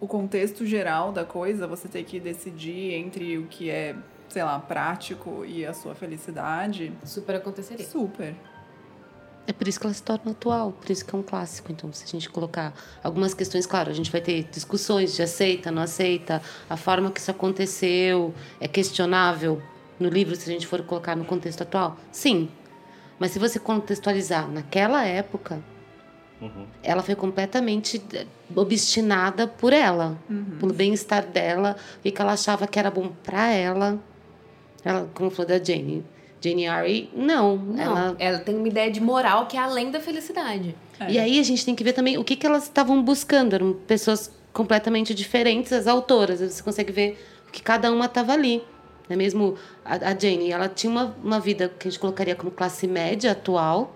[0.00, 3.96] o contexto geral da coisa, você ter que decidir entre o que é,
[4.28, 7.86] sei lá, prático e a sua felicidade, Super aconteceria.
[7.86, 8.34] super.
[9.46, 11.72] É por isso que ela se torna atual, por isso que é um clássico.
[11.72, 15.70] Então, se a gente colocar algumas questões, claro, a gente vai ter discussões de aceita,
[15.70, 19.62] não aceita, a forma que isso aconteceu é questionável
[19.98, 21.96] no livro, se a gente for colocar no contexto atual.
[22.12, 22.50] Sim.
[23.18, 25.62] Mas se você contextualizar naquela época,
[26.40, 26.66] Uhum.
[26.84, 28.24] ela foi completamente eh,
[28.54, 30.16] obstinada por ela,
[30.60, 33.98] pelo bem-estar dela, e que ela achava que era bom para ela.
[34.84, 36.04] Ela, como falou da Jane,
[36.40, 40.00] Jane Eyre, não, Não, ela ela tem uma ideia de moral que é além da
[40.00, 40.74] felicidade.
[41.00, 41.12] É.
[41.12, 43.54] E aí a gente tem que ver também o que, que elas estavam buscando.
[43.54, 46.40] Eram pessoas completamente diferentes, as autoras.
[46.40, 47.18] Você consegue ver
[47.52, 48.62] que cada uma estava ali.
[49.08, 52.34] Não é mesmo a, a Jane, ela tinha uma, uma vida que a gente colocaria
[52.34, 53.94] como classe média atual.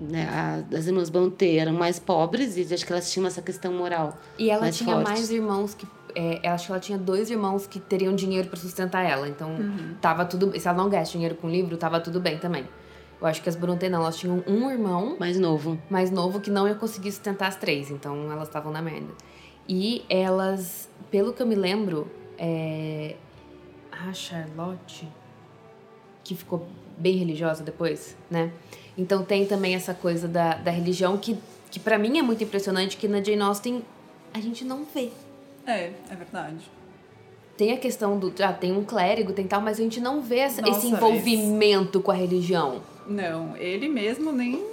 [0.00, 0.28] Né?
[0.28, 4.16] A- as irmãs Brontë eram mais pobres e acho que elas tinham essa questão moral
[4.38, 5.08] E ela mais tinha forte.
[5.08, 5.86] mais irmãos que.
[6.14, 9.28] É, acho que ela tinha dois irmãos que teriam dinheiro pra sustentar ela.
[9.28, 9.50] Então,
[10.00, 10.52] tava tudo.
[10.58, 12.68] Se ela não gasta dinheiro com livro, tava tudo bem também.
[13.20, 15.78] Eu acho que as Brontë não, elas tinham um irmão mais novo.
[15.88, 19.12] mais novo que não ia conseguir sustentar as três, então elas estavam na merda.
[19.68, 23.14] E elas, pelo que eu me lembro, é...
[23.92, 25.06] a Charlotte,
[26.24, 26.66] que ficou
[26.98, 28.50] bem religiosa depois, né?
[28.98, 31.36] Então tem também essa coisa da, da religião que,
[31.70, 33.82] que para mim é muito impressionante, que na Jane Austen
[34.34, 35.10] a gente não vê.
[35.66, 36.70] É, é verdade.
[37.56, 38.32] Tem a questão do.
[38.42, 42.00] Ah, tem um clérigo, tem tal, mas a gente não vê essa- Nossa, esse envolvimento
[42.00, 42.80] com a religião.
[43.06, 44.64] Não, ele mesmo nem.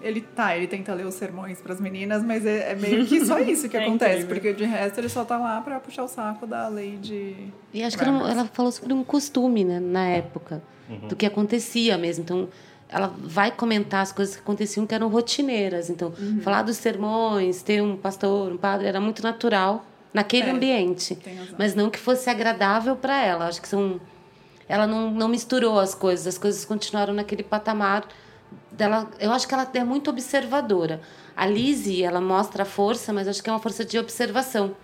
[0.00, 3.38] Ele tá, ele tenta ler os sermões pras meninas, mas é, é meio que só
[3.40, 4.34] isso que É acontece, incrível.
[4.36, 7.34] porque de resto ele só tá lá pra puxar o saco da lei de.
[7.74, 8.30] E acho que Grammars.
[8.30, 10.62] ela falou sobre um costume, né, na época,
[11.08, 12.22] do que acontecia mesmo.
[12.24, 12.48] Então,
[12.88, 15.90] ela vai comentar as coisas que aconteciam que eram rotineiras.
[15.90, 21.18] Então, falar dos sermões, ter um pastor, um padre, era muito natural naquele É, ambiente.
[21.58, 23.46] Mas não que fosse agradável para ela.
[23.46, 24.00] Acho que são.
[24.68, 28.06] Ela não, não misturou as coisas, as coisas continuaram naquele patamar
[28.70, 29.08] dela.
[29.18, 31.00] Eu acho que ela é muito observadora.
[31.36, 34.74] A Lizzie, ela mostra a força, mas acho que é uma força de observação.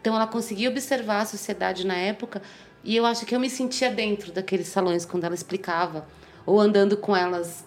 [0.00, 2.40] Então ela conseguia observar a sociedade na época
[2.84, 6.06] e eu acho que eu me sentia dentro daqueles salões quando ela explicava
[6.48, 7.62] ou andando com elas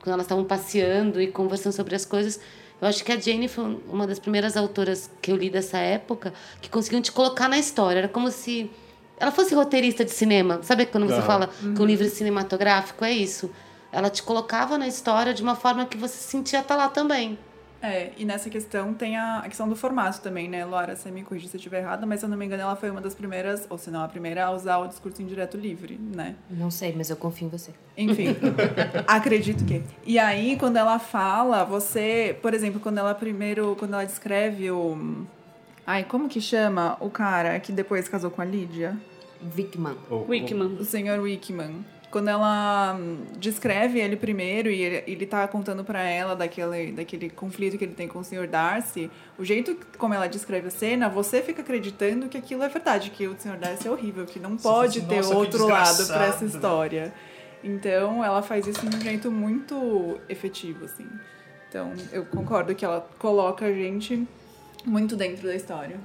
[0.00, 2.40] quando elas estavam passeando e conversando sobre as coisas.
[2.80, 6.34] Eu acho que a Jane foi uma das primeiras autoras que eu li dessa época
[6.60, 8.00] que conseguiam te colocar na história.
[8.00, 8.68] Era como se
[9.16, 10.60] ela fosse roteirista de cinema.
[10.62, 13.50] Sabe quando você fala que um livro cinematográfico é isso?
[13.92, 17.38] Ela te colocava na história de uma forma que você sentia estar lá também.
[17.82, 20.64] É, e nessa questão tem a, a questão do formato também, né?
[20.64, 22.74] Laura, você me corrija se eu estiver errada, mas se eu não me engano, ela
[22.74, 25.98] foi uma das primeiras, ou se não a primeira, a usar o discurso indireto livre,
[26.14, 26.34] né?
[26.50, 27.72] Não sei, mas eu confio em você.
[27.96, 28.28] Enfim,
[29.06, 29.82] acredito que.
[30.04, 35.26] E aí, quando ela fala, você, por exemplo, quando ela primeiro, quando ela descreve o.
[35.86, 38.96] Ai, como que chama o cara que depois casou com a Lídia?
[39.56, 39.96] Wickman.
[40.10, 40.76] Ou- Wickman.
[40.80, 41.84] O senhor Wickman.
[42.16, 42.98] Quando ela
[43.38, 47.92] descreve ele primeiro e ele, ele tá contando pra ela daquele, daquele conflito que ele
[47.92, 52.26] tem com o senhor Darcy, o jeito como ela descreve a cena, você fica acreditando
[52.26, 55.16] que aquilo é verdade, que o senhor Darcy é horrível, que não pode assim, ter
[55.16, 57.12] "Nossa, que outro lado pra desgraçado", essa história.
[57.62, 61.10] Então, ela faz isso de um jeito muito efetivo, assim.
[61.68, 64.26] Então, eu concordo que ela coloca a gente
[64.86, 66.00] muito dentro da história.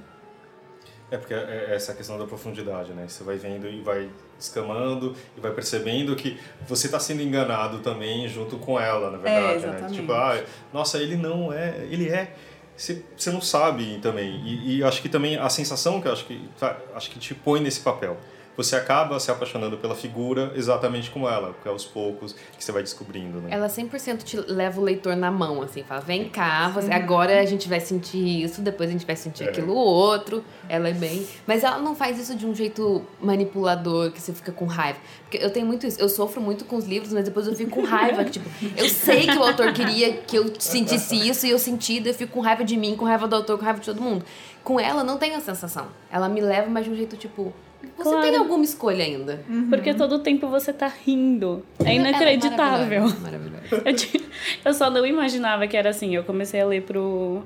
[1.12, 3.04] É porque é é essa questão da profundidade, né?
[3.06, 8.26] Você vai vendo e vai escamando e vai percebendo que você está sendo enganado também
[8.26, 9.68] junto com ela, na verdade, né?
[9.68, 10.00] exatamente.
[10.00, 12.34] Tipo, ah, nossa, ele não é, ele é.
[12.74, 14.40] Você, você não sabe também.
[14.44, 17.34] E, e acho que também a sensação que eu acho que tá, acho que te
[17.34, 18.16] põe nesse papel.
[18.56, 22.70] Você acaba se apaixonando pela figura exatamente como ela, porque é aos poucos que você
[22.70, 23.48] vai descobrindo, né?
[23.50, 27.44] Ela 100% te leva o leitor na mão, assim, fala, vem cá, você, agora a
[27.46, 29.48] gente vai sentir isso, depois a gente vai sentir É.
[29.48, 30.44] aquilo outro.
[30.68, 31.26] Ela é bem.
[31.46, 34.98] Mas ela não faz isso de um jeito manipulador, que você fica com raiva.
[35.22, 37.70] Porque eu tenho muito isso, eu sofro muito com os livros, mas depois eu fico
[37.70, 38.22] com raiva.
[38.24, 42.00] que, tipo, eu sei que o autor queria que eu sentisse isso e eu senti,
[42.00, 44.00] daí eu fico com raiva de mim, com raiva do autor, com raiva de todo
[44.00, 44.24] mundo.
[44.62, 45.88] Com ela, não tenho a sensação.
[46.10, 47.52] Ela me leva, mas de um jeito tipo.
[47.96, 48.22] Você Claro.
[48.22, 49.40] tem alguma escolha ainda?
[49.68, 51.64] Porque todo tempo você tá rindo.
[51.84, 53.02] É inacreditável.
[53.02, 53.82] Ela é maravilhosa.
[53.84, 54.22] Eu, tinha-
[54.64, 56.14] eu só não imaginava que era assim.
[56.14, 57.42] Eu comecei a ler pro.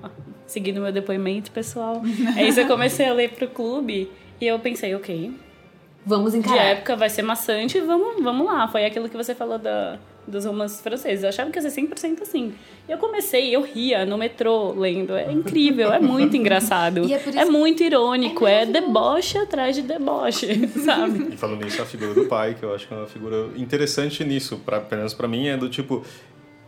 [0.47, 2.01] Seguindo meu depoimento pessoal.
[2.37, 4.11] Aí eu comecei a ler pro clube.
[4.41, 5.33] E eu pensei, ok.
[6.05, 6.63] Vamos De encarar.
[6.63, 8.69] época vai ser maçante, vamos, vamos lá.
[8.69, 11.23] Foi aquilo que você falou da, dos romances franceses.
[11.23, 12.53] Eu achava que ia ser 100% assim.
[12.89, 15.15] E eu comecei, eu ria no metrô lendo.
[15.15, 17.05] É incrível, é muito engraçado.
[17.05, 21.29] E é por isso- é muito irônico, É é, deboche atrás de deboche, sabe?
[21.33, 24.25] E falando nisso, a figura do pai, que eu acho que é uma figura interessante
[24.25, 26.03] nisso, pra, pelo menos pra mim, é do tipo.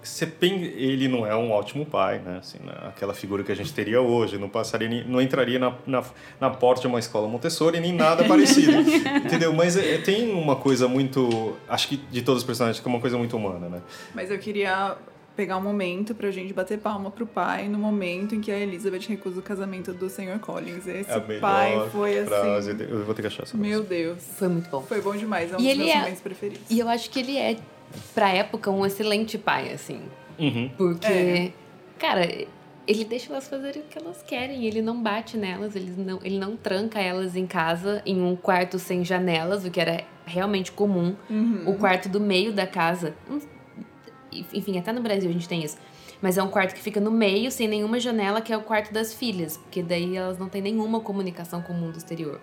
[0.09, 0.33] Você.
[0.41, 2.39] Ele não é um ótimo pai, né?
[2.39, 2.73] Assim, né?
[2.89, 6.03] Aquela figura que a gente teria hoje, não passaria, não entraria na, na,
[6.41, 8.73] na porta de uma escola Montessori nem nada parecido,
[9.25, 9.53] entendeu?
[9.53, 13.01] Mas é- tem uma coisa muito, acho que de todos os personagens, que é uma
[13.01, 13.81] coisa muito humana, né?
[14.15, 14.97] Mas eu queria
[15.37, 19.03] pegar um momento pra gente bater palma pro pai no momento em que a Elizabeth
[19.09, 20.41] recusa o casamento do Sr.
[20.41, 20.85] Collins.
[20.85, 22.71] Esse É a pai foi frase.
[22.73, 22.83] assim.
[22.91, 24.19] Eu vou ter que achar essa Meu Deus.
[24.37, 24.83] Foi muito bom.
[24.83, 26.63] Foi bom demais, é um E dos ele meus é- momentos preferidos.
[26.69, 27.57] E eu acho que ele é,
[28.15, 30.01] pra época, um excelente pai, assim.
[30.39, 30.71] Uhum.
[30.77, 31.53] Porque, É.
[31.99, 32.25] cara,
[32.87, 34.65] ele deixa elas fazerem o que elas querem.
[34.65, 38.79] Ele não bate nelas, ele não, ele não tranca elas em casa, em um quarto
[38.79, 41.15] sem janelas, o que era realmente comum.
[41.67, 43.15] O quarto do meio da casa.
[43.31, 43.41] hum,
[44.53, 45.77] Enfim, até no Brasil a gente tem isso.
[46.21, 48.93] Mas é um quarto que fica no meio, sem nenhuma janela, que é o quarto
[48.93, 49.57] das filhas.
[49.57, 52.41] Porque daí elas não têm nenhuma comunicação com o mundo exterior.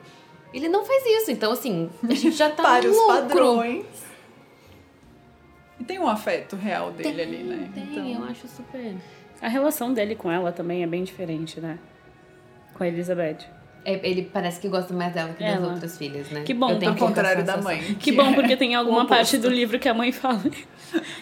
[0.54, 3.14] Ele não faz isso, então assim, a gente já tá Para no os lucro.
[3.14, 3.86] padrões.
[5.80, 7.70] E tem um afeto real dele ali, né?
[7.74, 8.96] Tem, Então, eu acho super.
[9.42, 11.78] A relação dele com ela também é bem diferente, né?
[12.74, 13.40] Com a Elizabeth.
[13.88, 15.74] É, ele parece que gosta mais dela que das Ela.
[15.74, 16.42] outras filhas, né?
[16.44, 17.94] Que bom, Eu ao porque- contrário da mãe.
[18.00, 20.42] Que bom, porque tem é alguma parte do livro que a mãe fala.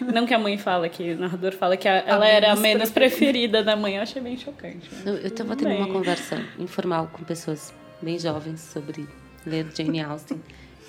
[0.00, 2.90] Não que a mãe fala, que o narrador fala que a- ela era a menos
[2.90, 3.96] preferida da mãe.
[3.96, 4.88] Eu achei bem chocante.
[5.04, 5.92] Eu, eu tava tendo uma Bem.
[5.92, 9.06] conversa informal com pessoas bem jovens sobre
[9.44, 10.40] ler Jane Austen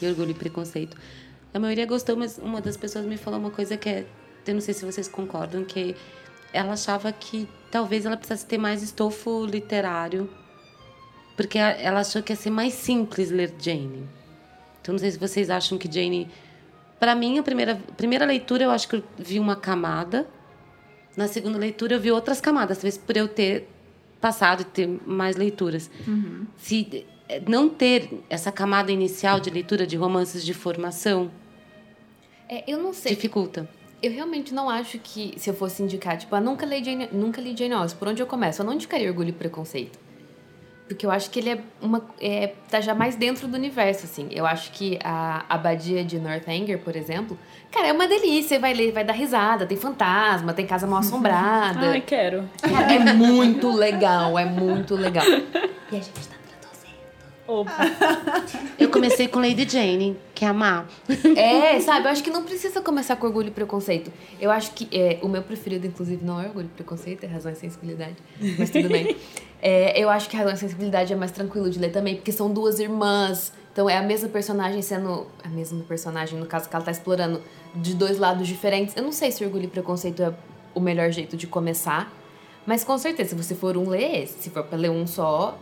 [0.01, 0.95] e Orgulho e Preconceito.
[1.55, 4.05] A maioria gostou, mas uma das pessoas me falou uma coisa que é,
[4.45, 5.95] eu não sei se vocês concordam, que
[6.51, 10.29] ela achava que talvez ela precisasse ter mais estofo literário,
[11.37, 14.03] porque ela achou que ia ser mais simples ler Jane.
[14.81, 16.29] Então não sei se vocês acham que Jane,
[16.99, 20.27] para mim a primeira primeira leitura eu acho que eu vi uma camada
[21.15, 23.69] na segunda leitura eu vi outras camadas, talvez por eu ter
[24.19, 25.89] passado e ter mais leituras.
[26.57, 31.31] Se eh, não ter essa camada inicial de leitura de romances de formação
[32.49, 33.15] É, eu não sei.
[33.15, 33.67] dificulta.
[34.01, 37.41] Eu realmente não acho que, se eu fosse indicar, tipo, ah, nunca li Jane, nunca
[37.41, 38.61] li Jane Austen, por onde eu começo?
[38.61, 39.97] Eu não indicaria Orgulho e Preconceito.
[40.87, 42.05] Porque eu acho que ele é uma.
[42.21, 44.27] É, tá já mais dentro do universo, assim.
[44.29, 47.37] Eu acho que a Abadia de Northanger, por exemplo,
[47.71, 48.59] cara, é uma delícia.
[48.59, 51.89] Vai ler, vai dar risada, tem fantasma, tem casa mal assombrada.
[51.89, 52.47] Ai, quero.
[52.61, 55.25] Cara, é muito legal, é muito legal.
[55.91, 56.34] E a gente tá
[57.47, 57.71] Opa.
[58.79, 60.87] Eu comecei com Lady Jane, que é amar.
[61.35, 62.07] É, sabe?
[62.07, 64.11] Eu acho que não precisa começar com orgulho e preconceito.
[64.39, 67.51] Eu acho que é, o meu preferido, inclusive, não é orgulho e preconceito, é razão
[67.51, 68.15] e sensibilidade.
[68.57, 69.15] Mas tudo bem.
[69.61, 72.51] É, eu acho que razão e sensibilidade é mais tranquilo de ler também, porque são
[72.51, 73.51] duas irmãs.
[73.71, 75.27] Então é a mesma personagem sendo.
[75.43, 77.41] A mesma personagem, no caso que ela tá explorando,
[77.75, 78.95] de dois lados diferentes.
[78.95, 80.33] Eu não sei se orgulho e preconceito é
[80.73, 82.11] o melhor jeito de começar.
[82.65, 84.43] Mas com certeza, se você for um, lê esse.
[84.43, 85.57] Se for pra ler um só,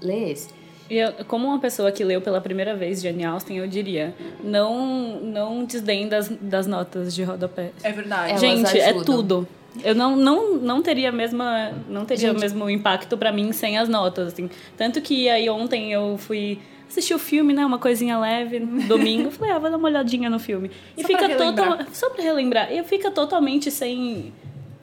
[0.00, 0.57] lê esse.
[0.90, 5.20] E eu, como uma pessoa que leu pela primeira vez Jane Austen, eu diria, não,
[5.20, 7.72] não desdém das, das notas de rodapé.
[7.82, 8.30] É verdade.
[8.30, 9.04] Elas Gente, é ajudam.
[9.04, 9.48] tudo.
[9.84, 12.38] Eu não, não, não teria a mesma não teria Gente.
[12.38, 14.48] o mesmo impacto pra mim sem as notas, assim.
[14.76, 19.30] Tanto que aí ontem eu fui assistir o filme, né, uma coisinha leve, no domingo,
[19.30, 20.70] falei, ah, vou dar uma olhadinha no filme.
[20.96, 24.32] E Só fica total, só pra relembrar, e fica totalmente sem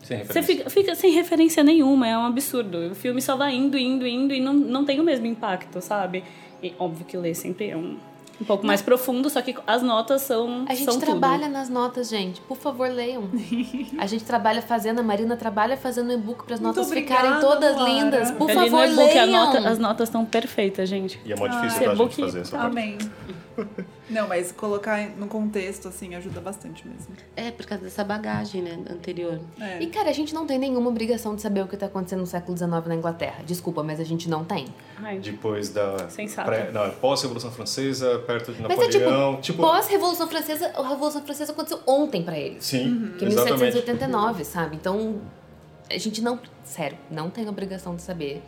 [0.06, 2.92] Sem você fica, fica sem referência nenhuma, é um absurdo.
[2.92, 6.24] O filme só vai indo, indo, indo e não, não tem o mesmo impacto, sabe?
[6.62, 7.98] E óbvio que ler sempre é um,
[8.40, 11.54] um pouco mais profundo, só que as notas são A gente são trabalha tudo.
[11.54, 12.40] nas notas, gente.
[12.42, 13.24] Por favor, leiam.
[13.98, 17.76] A gente trabalha fazendo, a Marina trabalha fazendo e-book para as notas obrigada, ficarem todas
[17.76, 17.92] Luara.
[17.92, 18.32] lindas.
[18.32, 19.46] Por Ali no favor, e-book a leiam.
[19.46, 21.20] nota- as notas estão perfeitas, gente.
[21.26, 22.72] E é muito difícil Ah, pra gente e-book fazer essa parte.
[22.72, 22.98] Amém.
[24.10, 27.08] Não, mas colocar no contexto, assim, ajuda bastante mesmo.
[27.36, 29.40] É, por causa dessa bagagem, né, anterior.
[29.60, 29.82] É.
[29.82, 32.28] E, cara, a gente não tem nenhuma obrigação de saber o que tá acontecendo no
[32.28, 33.44] século XIX na Inglaterra.
[33.46, 34.68] Desculpa, mas a gente não tem.
[34.98, 36.08] Ai, Depois da.
[36.10, 36.48] Sensato.
[36.48, 39.42] pré- não, pós-Revolução Francesa, perto de Mas é tipo, Napoleão.
[39.42, 42.64] tipo, pós-Revolução Francesa, a Revolução Francesa aconteceu ontem pra eles.
[42.64, 43.60] Sim, Que é exatamente.
[43.64, 44.76] 1789, sabe?
[44.76, 45.20] Então,
[45.90, 46.40] a gente não...
[46.64, 48.44] Sério, não tem obrigação de saber.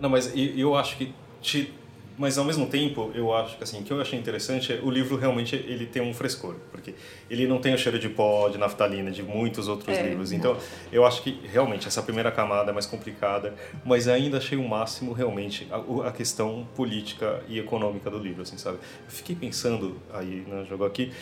[0.00, 1.74] Não, mas eu acho que te,
[2.18, 4.90] mas ao mesmo tempo eu acho que assim o que eu achei interessante é o
[4.90, 6.94] livro realmente ele tem um frescor porque
[7.30, 10.56] ele não tem o cheiro de pó de naftalina de muitos outros É, livros então
[10.92, 13.54] eu acho que realmente essa primeira camada é mais complicada
[13.84, 18.58] mas ainda achei o máximo realmente a, a questão política e econômica do livro assim
[18.58, 21.12] sabe eu fiquei pensando aí no jogo aqui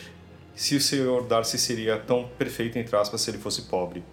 [0.55, 4.03] se o senhor Darcy seria tão perfeito entre aspas se ele fosse pobre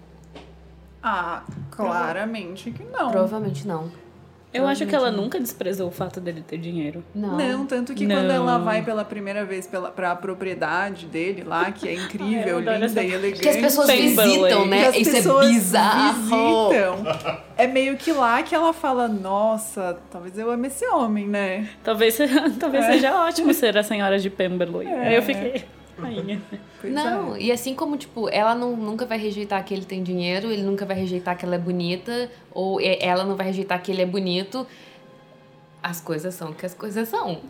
[1.02, 3.10] Ah, claramente que não.
[3.10, 3.90] Provavelmente não.
[4.54, 7.04] Eu acho que ela nunca desprezou o fato dele ter dinheiro.
[7.14, 7.36] Não.
[7.36, 8.14] Não, tanto que Não.
[8.16, 12.50] quando ela vai pela primeira vez pela, pra propriedade dele lá, que é incrível, Ai,
[12.52, 13.40] eu adoro linda essa- e elegante.
[13.42, 14.86] Que as pessoas visitam, né?
[14.88, 16.68] as Isso é pessoas bizarro.
[16.70, 17.04] visitam.
[17.56, 21.68] É meio que lá que ela fala, nossa, talvez eu ame esse homem, né?
[21.82, 22.16] Talvez,
[22.60, 22.92] talvez É.
[22.92, 24.86] seja ótimo ser a senhora de Pemberley.
[24.86, 25.64] Aí eu fiquei.
[25.98, 26.40] Rainha.
[26.82, 27.40] Não, é.
[27.40, 30.84] e assim como, tipo, ela não, nunca vai rejeitar que ele tem dinheiro, ele nunca
[30.84, 34.66] vai rejeitar que ela é bonita, ou ela não vai rejeitar que ele é bonito,
[35.82, 37.40] as coisas são o que as coisas são.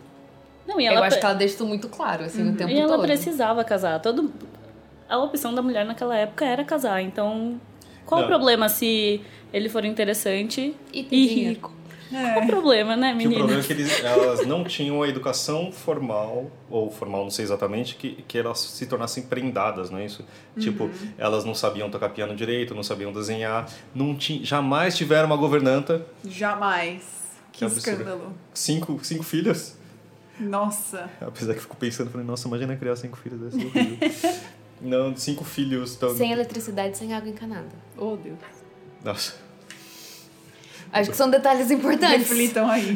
[0.67, 2.79] Não, e Eu ela, acho que ela deixa isso muito claro, assim, o tempo e
[2.79, 3.05] ela todo.
[3.05, 3.99] precisava casar.
[4.01, 4.31] Todo,
[5.07, 7.01] a opção da mulher naquela época era casar.
[7.01, 7.59] Então,
[8.05, 8.27] qual Não.
[8.27, 9.21] o problema se
[9.53, 11.74] ele for interessante E e rico?
[12.09, 13.63] Qual o problema, né, Que o problema é menina?
[13.63, 18.37] que eles, elas não tinham a educação formal, ou formal não sei exatamente, que, que
[18.37, 20.23] elas se tornassem prendadas, não é isso?
[20.59, 25.37] Tipo, elas não sabiam tocar piano direito, não sabiam desenhar, não ti, jamais tiveram uma
[25.37, 27.01] governanta, Jamais.
[27.51, 27.89] Que, Que absurdo.
[28.01, 28.33] escândalo.
[28.53, 29.75] cinco, cinco filhos.
[30.39, 31.09] Nossa.
[31.21, 33.53] Apesar que eu fico pensando, falei, nossa, imagina criar cinco filhos.
[34.81, 35.95] Não, cinco filhos.
[35.95, 36.13] Então...
[36.15, 37.69] Sem eletricidade, sem água encanada.
[37.97, 38.37] Oh, Deus.
[39.03, 39.35] Nossa,
[40.95, 42.29] Acho que são detalhes importantes.
[42.29, 42.95] Reflitam aí.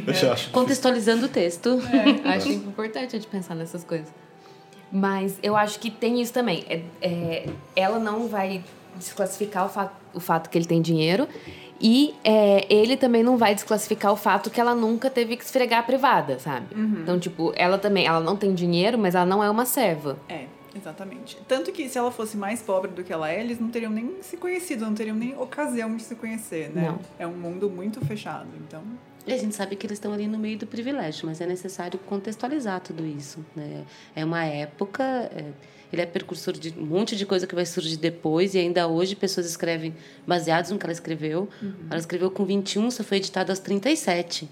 [0.52, 1.82] Contextualizando o texto.
[2.24, 4.08] Acho importante a gente pensar nessas coisas.
[4.90, 6.66] Mas eu acho que tem isso também.
[6.68, 7.46] É, é,
[7.76, 8.64] ela não vai
[8.96, 11.28] desclassificar o fato, o fato que ele tem dinheiro.
[11.80, 15.82] E é, ele também não vai desclassificar o fato que ela nunca teve que esfregar
[15.82, 16.68] a privada, sabe?
[17.04, 20.18] Então, tipo, ela também, ela não tem dinheiro, mas ela não é uma serva.
[20.28, 20.46] É,
[20.80, 21.38] exatamente.
[21.48, 24.22] Tanto que se ela fosse mais pobre do que ela é, eles não teriam nem
[24.22, 26.90] se conhecido, não teriam nem ocasião de se conhecer, né?
[26.90, 27.00] Não.
[27.18, 28.82] É um mundo muito fechado, então.
[29.28, 32.00] E a gente sabe que eles estão ali no meio do privilégio, mas é necessário
[32.00, 33.46] contextualizar tudo isso.
[33.56, 33.84] Né?
[34.16, 35.52] É uma época, é,
[35.94, 39.16] ele é precursor de um monte de coisa que vai surgir depois, e ainda hoje
[39.16, 39.94] pessoas escrevem
[40.26, 41.48] baseados no que ela escreveu.
[41.90, 44.50] Ela escreveu com 21, só foi editado aos 37.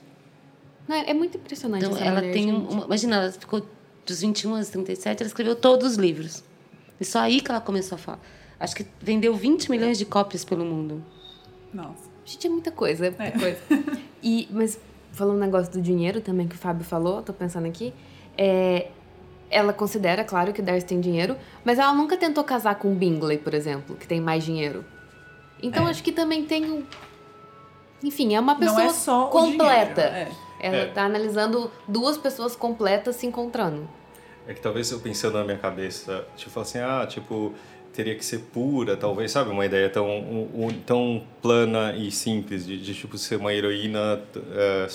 [0.88, 2.74] Não, é, é muito impressionante Então, essa ela mulher, tem um, gente.
[2.74, 3.68] uma, Imagina, ela ficou
[4.08, 6.44] dos 21 aos 37, ela escreveu todos os livros.
[7.00, 8.20] E só aí que ela começou a falar.
[8.60, 11.04] Acho que vendeu 20 milhões de cópias pelo mundo.
[11.74, 12.08] Nossa.
[12.26, 13.60] Gente, é muita coisa, é muita coisa.
[14.24, 14.80] E, mas
[15.12, 17.94] falando um negócio do dinheiro também que o Fábio falou, tô pensando aqui,
[18.38, 18.88] é,
[19.50, 23.54] ela considera, claro, que Darcy tem dinheiro, mas ela nunca tentou casar com Bingley, por
[23.54, 24.84] exemplo, que tem mais dinheiro.
[25.62, 25.92] Então É.
[25.92, 26.84] acho que também tem um.
[28.04, 30.28] Enfim, é uma Não pessoa é só o completa.
[30.60, 30.86] Ela É.
[30.88, 33.88] tá analisando duas pessoas completas se encontrando.
[34.48, 37.54] É que talvez eu pensando na minha cabeça, tipo assim, ah, tipo,
[37.94, 39.50] teria que ser pura, talvez, sabe?
[39.50, 44.22] Uma ideia tão, um- um- tão plana e simples de, de, tipo, ser uma heroína
[44.54, 44.88] é,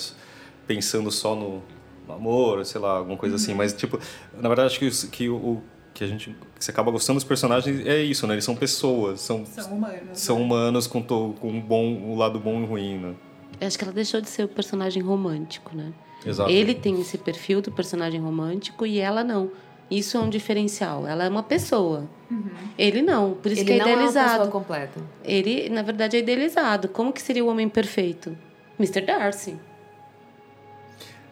[0.65, 1.61] pensando só no,
[2.09, 3.53] amor, sei lá, alguma coisa assim.
[3.53, 3.99] Mas, tipo,
[4.33, 6.29] na verdade, acho que, que o, o que a gente...
[6.55, 8.33] Que você acaba gostando dos personagens é isso, né?
[8.35, 9.99] Eles são pessoas, são, São humanos.
[10.13, 10.43] são né?
[10.45, 13.13] humanos com, to, com um bom, o lado bom e ruim, né?
[13.63, 15.93] Eu acho que ela deixou de ser o personagem romântico, né?
[16.25, 16.49] Exato.
[16.49, 19.51] Ele tem esse perfil do personagem romântico e ela não.
[19.91, 21.05] Isso é um diferencial.
[21.07, 22.09] Ela é uma pessoa.
[22.77, 23.33] Ele não.
[23.33, 24.51] Por isso Ele que é não é uma pessoa idealizado.
[24.51, 25.01] completa.
[25.23, 26.87] Ele, na verdade, é idealizado.
[26.87, 28.35] Como que seria o homem perfeito?
[28.79, 29.01] Mr.
[29.01, 29.55] Darcy.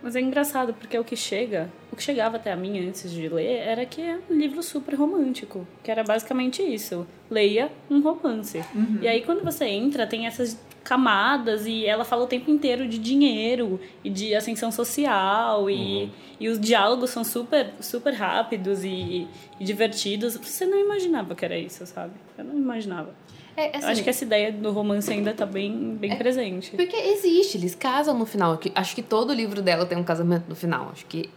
[0.04, 3.30] Mas é engraçado, porque o que chega, o que chegava até a mim antes de
[3.30, 7.06] ler era que é um livro super romântico, que era basicamente isso.
[7.30, 8.64] Leia um romance.
[9.00, 12.98] E aí quando você entra, tem essas camadas e ela fala o tempo inteiro de
[12.98, 16.10] dinheiro e de ascensão social e,
[16.40, 19.28] e os diálogos são super super rápidos e,
[19.60, 20.36] e divertidos.
[20.38, 22.14] Você não imaginava que era isso, sabe?
[22.38, 23.14] Eu não imaginava.
[23.56, 26.72] É, assim, Eu acho que essa ideia do romance ainda tá bem, bem presente.
[26.76, 28.60] Porque existe, eles casam no final.
[28.74, 30.90] Acho que todo livro dela tem um casamento no final.
[30.92, 31.30] Acho que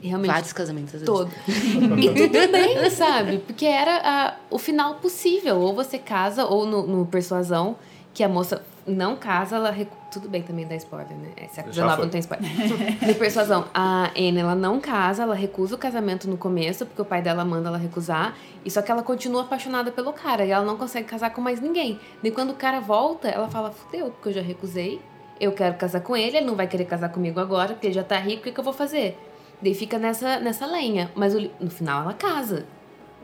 [0.00, 1.30] realmente Vários casamentos, às todo.
[1.46, 3.38] e tudo bem, sabe?
[3.46, 5.58] Porque era a- o final possível.
[5.60, 7.76] Ou você casa, ou no, no Persuasão,
[8.18, 9.70] que a moça não casa, ela.
[9.70, 11.28] recu- Tudo bem também dá spoiler, né?
[11.36, 12.04] É, Já XIX foi.
[12.04, 12.50] não tem spoiler.
[13.06, 17.04] no Persuasão, a Anne, ela não casa, ela recusa o casamento no começo, porque o
[17.04, 18.34] pai dela manda ela recusar.
[18.64, 20.44] E só que ela continua apaixonada pelo cara.
[20.44, 22.00] E ela não consegue casar com mais ninguém.
[22.24, 25.00] E quando o cara volta, ela fala: fudeu, porque eu já recusei.
[25.40, 28.02] Eu quero casar com ele, ele não vai querer casar comigo agora, porque ele já
[28.02, 29.16] tá rico, o que, que eu vou fazer?
[29.62, 31.08] Daí fica nessa, nessa lenha.
[31.14, 32.66] Mas o no final ela casa.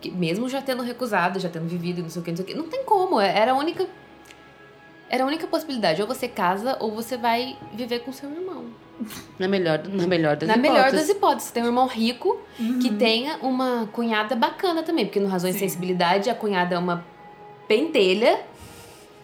[0.00, 2.44] Que mesmo já tendo recusado, já tendo vivido e não sei o que, não sei
[2.44, 2.54] o que.
[2.54, 3.18] Não tem como.
[3.20, 3.84] é- Era a única.
[5.14, 6.02] Era a única possibilidade.
[6.02, 8.64] Ou você casa ou você vai viver com seu irmão.
[9.38, 11.06] Na melhor, na melhor das Na melhor hipóteses.
[11.06, 11.50] das hipóteses.
[11.52, 12.36] Tem um irmão rico
[12.82, 15.04] que tenha uma cunhada bacana também.
[15.06, 15.58] Porque no Razões e.
[15.60, 17.04] Sensibilidade, a cunhada é uma
[17.68, 18.40] pentelha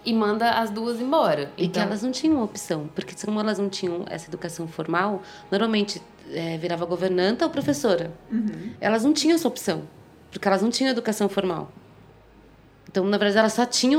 [0.04, 1.50] e manda as duas embora.
[1.56, 5.22] E que Então, elas não tinham opção, porque como elas não tinham essa educação formal,
[5.50, 6.00] normalmente
[6.32, 8.12] é, virava governanta ou professora.
[8.80, 9.82] Elas não tinham essa opção,
[10.30, 11.70] porque elas não tinham educação formal.
[12.90, 13.96] Então, na verdade, ela só tinha,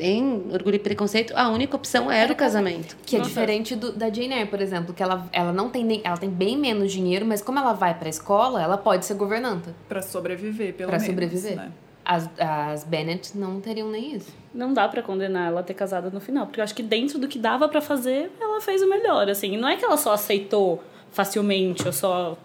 [0.00, 2.96] em Orgulho e Preconceito, a única opção era o casamento.
[3.04, 6.00] Que é diferente do, da Jane Eyre, por exemplo, que ela, ela não tem nem,
[6.02, 9.74] ela tem bem menos dinheiro, mas como ela vai pra escola, ela pode ser governanta.
[9.86, 11.06] Pra sobreviver, pelo Pra menos.
[11.12, 11.56] sobreviver.
[11.56, 11.70] Né?
[12.02, 14.32] As, as Bennett não teriam nem isso.
[14.54, 17.18] Não dá pra condenar ela a ter casado no final, porque eu acho que dentro
[17.18, 19.58] do que dava pra fazer, ela fez o melhor, assim.
[19.58, 22.36] Não é que ela só aceitou facilmente, ou só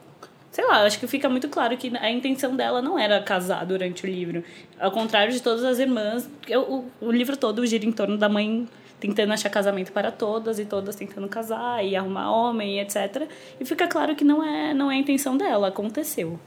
[0.57, 4.05] sei lá, acho que fica muito claro que a intenção dela não era casar durante
[4.05, 4.43] o livro.
[4.79, 8.27] Ao contrário de todas as irmãs, eu, o, o livro todo gira em torno da
[8.27, 8.67] mãe
[8.99, 13.29] tentando achar casamento para todas e todas tentando casar e arrumar homem, etc.
[13.59, 16.39] E fica claro que não é, não é a intenção dela, aconteceu.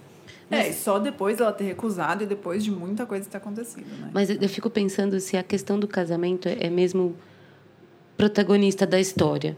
[0.50, 4.10] É, e só depois dela ter recusado e depois de muita coisa ter acontecido, né?
[4.12, 7.14] Mas eu fico pensando se a questão do casamento é mesmo
[8.16, 9.56] protagonista da história.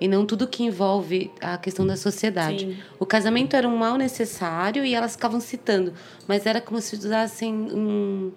[0.00, 2.64] E não tudo que envolve a questão da sociedade.
[2.64, 2.78] Sim.
[2.98, 5.92] O casamento era um mal necessário e elas ficavam citando.
[6.26, 8.32] Mas era como se usassem um...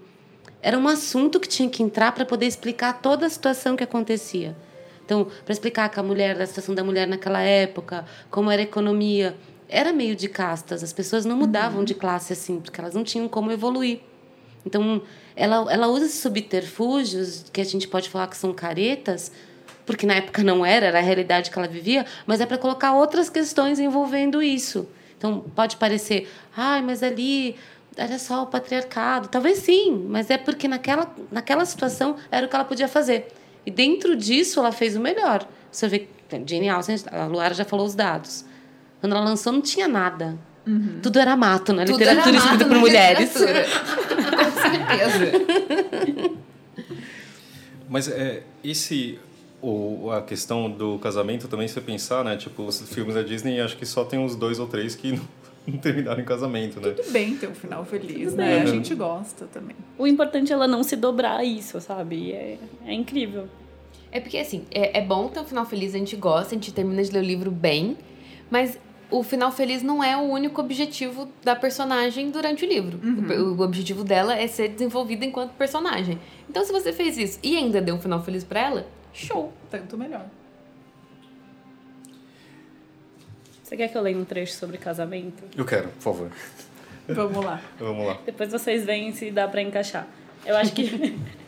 [0.61, 4.55] Era um assunto que tinha que entrar para poder explicar toda a situação que acontecia.
[5.05, 8.63] Então, para explicar que a mulher, a situação da mulher naquela época, como era a
[8.63, 9.35] economia,
[9.67, 10.83] era meio de castas.
[10.83, 13.99] As pessoas não mudavam de classe assim, porque elas não tinham como evoluir.
[14.65, 15.01] Então,
[15.35, 19.31] ela, ela usa esses subterfúgios, que a gente pode falar que são caretas,
[19.85, 22.93] porque na época não era, era a realidade que ela vivia, mas é para colocar
[22.93, 24.87] outras questões envolvendo isso.
[25.17, 27.55] Então, pode parecer, ai, mas ali
[27.95, 29.27] era só o patriarcado.
[29.27, 33.27] Talvez sim, mas é porque naquela, naquela situação era o que ela podia fazer.
[33.65, 35.47] E dentro disso, ela fez o melhor.
[35.71, 36.07] Você vê,
[36.45, 38.45] Jane Austen, a Luara já falou os dados.
[38.99, 40.37] Quando ela lançou, não tinha nada.
[41.01, 43.33] Tudo era mato na Tudo literatura era escrita por na mulheres.
[43.33, 43.39] Com
[44.61, 45.31] certeza.
[47.89, 49.19] Mas é, esse
[49.63, 52.35] o, a questão do casamento também, se você pensar, né?
[52.35, 55.21] Tipo, os filmes da Disney, acho que só tem uns dois ou três que não,
[55.65, 56.91] não terminaram em casamento, né?
[56.91, 58.61] Tudo bem ter um final feliz, né?
[58.61, 59.75] A gente gosta também.
[59.97, 62.33] O importante é ela não se dobrar a isso, sabe?
[62.33, 63.47] É, é incrível.
[64.11, 66.71] É porque, assim, é, é bom ter um final feliz, a gente gosta, a gente
[66.73, 67.97] termina de ler o livro bem,
[68.51, 68.77] mas
[69.09, 72.99] o final feliz não é o único objetivo da personagem durante o livro.
[73.01, 76.19] O, o objetivo dela é ser desenvolvida enquanto personagem.
[76.49, 79.53] Então, se você fez isso e ainda deu um final feliz pra ela, show.
[79.69, 80.25] Tanto melhor.
[83.63, 85.43] Você quer que eu leia um trecho sobre casamento?
[85.57, 86.31] Eu quero, por favor.
[87.07, 87.61] Vamos lá.
[87.79, 88.17] Vamos lá.
[88.25, 90.07] Depois vocês veem se dá pra encaixar.
[90.45, 91.17] Eu acho que.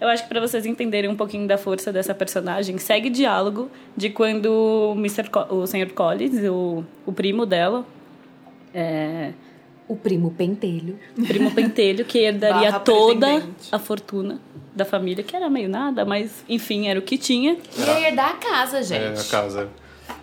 [0.00, 4.10] Eu acho que para vocês entenderem um pouquinho da força dessa personagem, segue diálogo de
[4.10, 5.28] quando o, Mr.
[5.28, 5.92] Co- o Sr.
[5.92, 7.84] Collins, o, o primo dela,
[8.72, 9.32] é,
[9.88, 10.96] O primo pentelho.
[11.18, 13.42] o primo pentelho, que herdaria toda
[13.72, 14.40] a fortuna
[14.74, 17.56] da família, que era meio nada, mas enfim, era o que tinha.
[17.76, 19.20] E ia herdar a casa, É, gente.
[19.20, 19.68] a casa.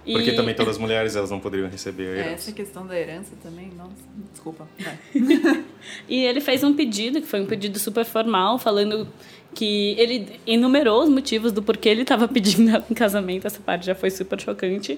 [0.04, 2.34] Porque E- também todas as mulheres elas não poderiam receber a É, herança.
[2.34, 3.92] Essa questão da herança também, nossa,
[4.32, 4.68] desculpa.
[6.10, 9.08] E ele fez um pedido, que foi um pedido super formal, falando
[9.54, 13.46] que ele enumerou os motivos do porquê ele estava pedindo ela em casamento.
[13.48, 14.98] Essa parte já foi super chocante.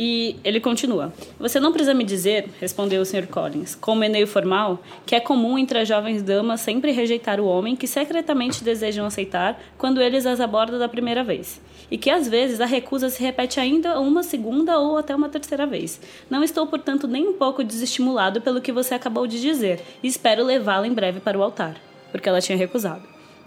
[0.00, 1.12] E ele continua.
[1.40, 3.26] Você não precisa me dizer, respondeu o Sr.
[3.26, 7.74] Collins, com meneio formal, que é comum entre as jovens damas sempre rejeitar o homem
[7.74, 11.60] que secretamente desejam aceitar quando eles as abordam da primeira vez.
[11.90, 15.66] E que às vezes a recusa se repete ainda uma segunda ou até uma terceira
[15.66, 16.00] vez.
[16.30, 20.44] Não estou, portanto, nem um pouco desestimulado pelo que você acabou de dizer e espero
[20.44, 21.74] levá-la em breve para o altar,
[22.12, 23.02] porque ela tinha recusado.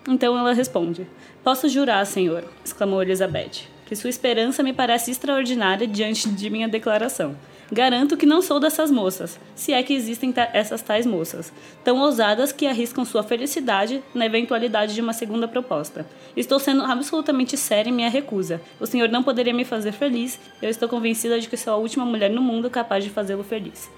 [0.06, 1.08] Então ela responde:
[1.44, 7.36] Posso jurar, senhor, exclamou Elizabeth, que sua esperança me parece extraordinária diante de minha declaração.
[7.70, 11.52] Garanto que não sou dessas moças, se é que existem ta- essas tais moças,
[11.84, 16.06] tão ousadas que arriscam sua felicidade na eventualidade de uma segunda proposta.
[16.38, 18.62] Estou sendo absolutamente séria em minha recusa.
[18.80, 22.06] O senhor não poderia me fazer feliz, eu estou convencida de que sou a última
[22.06, 23.92] mulher no mundo capaz de fazê-lo feliz.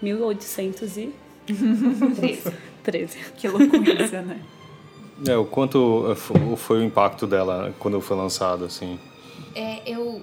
[0.00, 1.12] 1813.
[3.36, 4.38] Que loucura, né?
[5.26, 8.98] É, o quanto eh, fo- foi o impacto dela quando foi lançado, assim.
[9.58, 10.22] É, eu.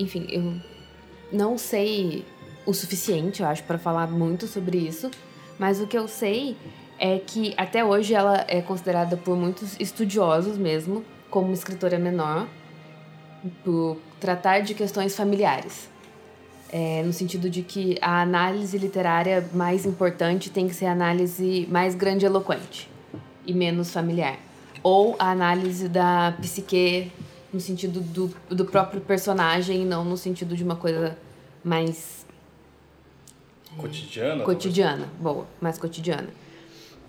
[0.00, 0.54] Enfim, eu
[1.30, 2.24] não sei
[2.66, 5.08] o suficiente, eu acho, para falar muito sobre isso.
[5.60, 6.56] Mas o que eu sei
[6.98, 12.48] é que até hoje ela é considerada por muitos estudiosos mesmo como escritora menor,
[13.64, 15.88] por tratar de questões familiares.
[16.68, 21.68] É, no sentido de que a análise literária mais importante tem que ser a análise
[21.70, 22.90] mais grandiloquente
[23.46, 24.36] e menos familiar.
[24.82, 27.12] Ou a análise da psique
[27.52, 31.16] no sentido do, do próprio personagem e não no sentido de uma coisa
[31.62, 32.26] mais
[33.76, 34.44] Cotidiana?
[34.44, 35.08] cotidiana.
[35.20, 36.28] Boa, mais cotidiana.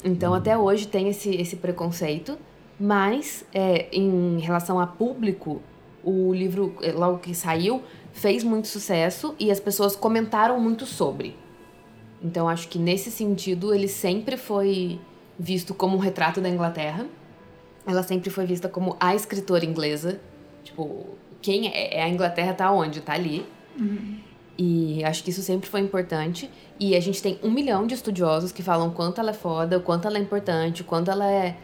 [0.03, 2.37] Então, até hoje tem esse, esse preconceito,
[2.79, 5.61] mas é, em relação a público,
[6.03, 7.81] o livro, é, logo que saiu,
[8.11, 11.35] fez muito sucesso e as pessoas comentaram muito sobre.
[12.21, 14.99] Então, acho que nesse sentido, ele sempre foi
[15.37, 17.05] visto como um retrato da Inglaterra.
[17.85, 20.19] Ela sempre foi vista como a escritora inglesa.
[20.63, 21.05] Tipo,
[21.41, 23.01] quem é, é a Inglaterra tá onde?
[23.01, 23.45] Tá ali.
[24.57, 26.49] E acho que isso sempre foi importante.
[26.79, 30.07] E a gente tem um milhão de estudiosos que falam quanto ela é foda, quanto
[30.07, 31.55] ela é importante, quanto ela é,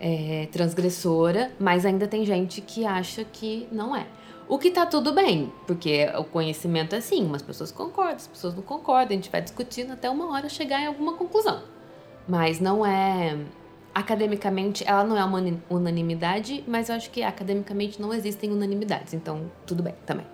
[0.00, 4.06] é transgressora, mas ainda tem gente que acha que não é.
[4.48, 8.54] O que tá tudo bem, porque o conhecimento é assim, umas pessoas concordam, as pessoas
[8.54, 11.62] não concordam, a gente vai discutindo até uma hora chegar em alguma conclusão.
[12.26, 13.36] Mas não é.
[13.98, 19.50] Academicamente, ela não é uma unanimidade, mas eu acho que academicamente não existem unanimidades, então
[19.66, 20.24] tudo bem também.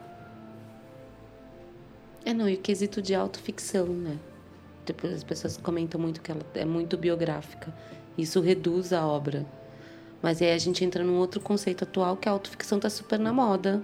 [2.26, 4.18] É, não, e o quesito de autoficção, né?
[4.84, 7.74] Tipo, as pessoas comentam muito que ela é muito biográfica.
[8.18, 9.46] Isso reduz a obra.
[10.20, 13.32] Mas aí a gente entra num outro conceito atual que a autoficção tá super na
[13.32, 13.82] moda.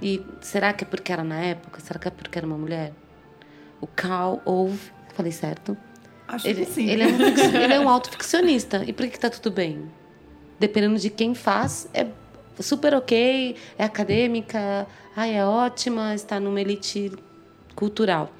[0.00, 1.80] E será que é porque era na época?
[1.80, 2.92] Será que é porque era uma mulher?
[3.80, 5.76] O Carl Ove, falei certo?
[6.28, 6.88] Acho Ele, que sim.
[6.88, 7.20] ele, é um,
[7.62, 8.84] ele é um autoficcionista.
[8.86, 9.90] E por que, que tá tudo bem?
[10.60, 12.06] Dependendo de quem faz, é
[12.60, 17.12] super ok, é acadêmica, ai, é ótima, está numa elite
[17.74, 18.30] cultural.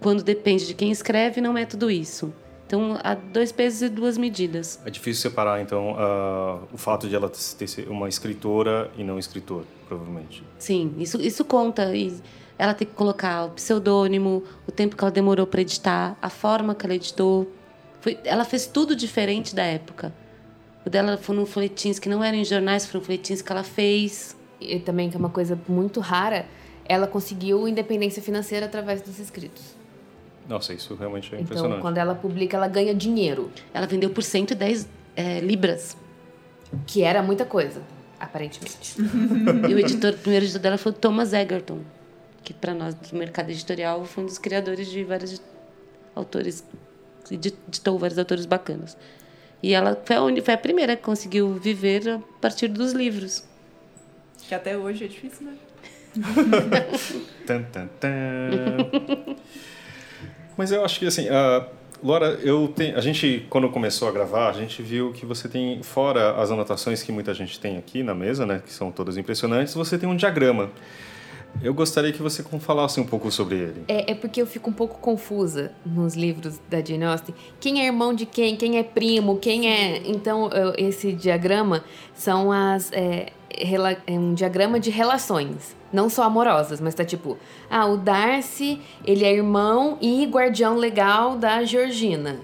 [0.00, 2.32] Quando depende de quem escreve, não é tudo isso.
[2.66, 4.80] Então, há dois pesos e duas medidas.
[4.84, 9.18] É difícil separar, então, ah, o fato de ela ter sido uma escritora e não
[9.18, 10.44] escritor, provavelmente.
[10.58, 11.94] Sim, isso, isso conta.
[11.94, 12.14] E
[12.60, 16.74] ela tem que colocar o pseudônimo, o tempo que ela demorou para editar, a forma
[16.74, 17.50] que ela editou.
[18.02, 20.12] Foi, ela fez tudo diferente da época.
[20.84, 24.36] O dela foram folhetins que não eram em jornais, foram folhetins que ela fez.
[24.60, 26.44] E também, que é uma coisa muito rara,
[26.84, 29.74] ela conseguiu independência financeira através dos escritos.
[30.46, 31.80] Nossa, isso realmente é Então, impressionante.
[31.80, 34.86] quando ela publica, ela ganha dinheiro, Ela vendeu por 110
[35.16, 35.96] é, libras.
[36.86, 37.80] que era muita coisa,
[38.18, 38.96] aparentemente.
[39.66, 41.78] e o editor, o primeiro editor dela foi o Thomas Egerton,
[42.42, 45.40] que para nós do mercado editorial foi um dos criadores de vários
[46.14, 46.64] autores,
[47.30, 48.96] edi- editou vários autores bacanas.
[49.62, 53.44] E ela foi a, foi a primeira que conseguiu viver a partir dos livros.
[54.48, 55.54] Que até hoje é difícil, né?
[57.46, 59.36] Tan, tan, tan.
[60.56, 61.66] Mas eu acho que assim, ah,
[62.02, 65.82] Laura, eu tenho, a gente quando começou a gravar, a gente viu que você tem
[65.82, 69.74] fora as anotações que muita gente tem aqui na mesa, né, que são todas impressionantes,
[69.74, 70.70] você tem um diagrama.
[71.62, 73.84] Eu gostaria que você falasse um pouco sobre ele.
[73.86, 77.34] É, é porque eu fico um pouco confusa nos livros da Jane Austen.
[77.58, 78.56] Quem é irmão de quem?
[78.56, 79.36] Quem é primo?
[79.36, 80.02] Quem é.
[80.06, 80.48] Então,
[80.78, 81.84] esse diagrama
[82.14, 82.90] são as.
[82.92, 83.32] É,
[84.06, 85.76] é um diagrama de relações.
[85.92, 87.36] Não só amorosas, mas tá tipo.
[87.68, 92.40] Ah, o Darcy, ele é irmão e guardião legal da Georgina.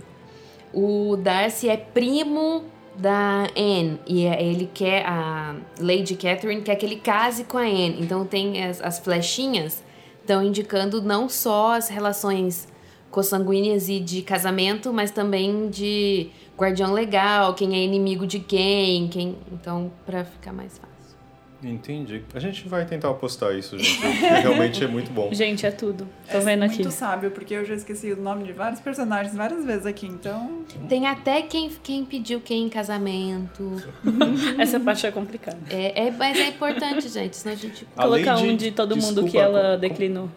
[0.75, 2.65] O Darcy é primo
[2.99, 7.63] da Anne e é- ele quer a Lady Catherine quer que ele case com a
[7.63, 7.99] Anne.
[8.01, 9.83] Então tem as, as flechinhas
[10.21, 12.69] estão indicando não só as relações
[13.11, 19.37] consanguíneas e de casamento, mas também de guardião legal, quem é inimigo de quem, quem,
[19.53, 20.96] então para ficar mais fácil.
[21.63, 22.23] Entendi.
[22.35, 25.33] A gente vai tentar postar isso, gente, porque realmente é muito bom.
[25.33, 26.07] Gente, é tudo.
[26.31, 26.77] Tô é vendo aqui.
[26.83, 30.65] muito sábio, porque eu já esqueci o nome de vários personagens várias vezes aqui, então...
[30.89, 33.83] Tem até quem, quem pediu quem em casamento.
[34.59, 35.59] Essa parte é complicada.
[35.71, 38.95] É, é, mas é importante, gente, senão a gente A Colocar Lady- um de todo
[38.97, 40.31] mundo que desculpa, ela como- declinou.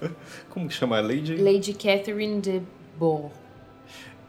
[0.50, 0.98] Como que chama?
[0.98, 1.36] A Lady?
[1.36, 2.60] Lady Catherine de
[2.98, 3.30] Bourgh.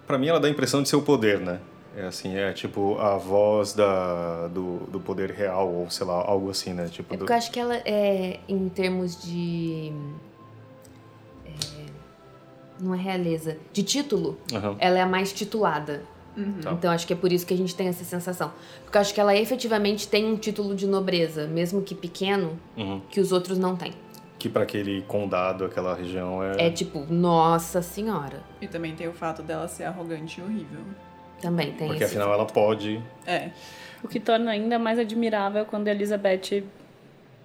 [0.05, 1.59] Pra mim ela dá a impressão de ser o poder, né?
[1.95, 6.49] É assim, é tipo a voz da, do, do poder real, ou sei lá, algo
[6.49, 6.87] assim, né?
[6.87, 9.91] Tipo, É do- porque eu acho que ela é, em termos de.
[11.45, 11.49] é,
[12.79, 13.57] não é realeza.
[13.73, 14.75] De título, Aham.
[14.79, 16.03] ela é a mais titulada.
[16.63, 16.71] Tá.
[16.71, 18.53] Então acho que é por isso que a gente tem essa sensação.
[18.85, 23.01] Porque eu acho que ela efetivamente tem um título de nobreza, mesmo que pequeno, Uhum.
[23.09, 23.91] que os outros não têm.
[24.39, 26.67] Que pra aquele condado, aquela região é.
[26.67, 28.41] É tipo, nossa senhora.
[28.61, 30.79] E também tem o fato dela ser arrogante e horrível.
[31.41, 32.13] Também tem Porque esse.
[32.15, 33.01] afinal ela pode.
[33.25, 33.49] É,
[34.03, 36.63] O que torna ainda mais admirável quando a Elizabeth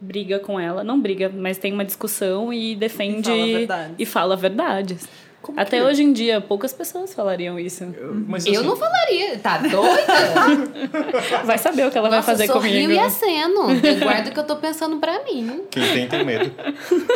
[0.01, 0.83] briga com ela.
[0.85, 3.31] Não briga, mas tem uma discussão e defende.
[3.33, 5.09] E fala e fala verdades.
[5.43, 7.85] Como Até que- hoje em dia, poucas pessoas falariam isso.
[7.85, 9.85] Eu- Mas, Eu assim, não falaria, tá doida?
[11.47, 12.77] Vai saber o que ela vai Nossa, fazer eu sou comigo.
[12.77, 13.71] rio e aceno.
[13.71, 15.63] Eu guardo o que eu tô pensando pra mim.
[15.71, 16.51] Quem tem, tem medo.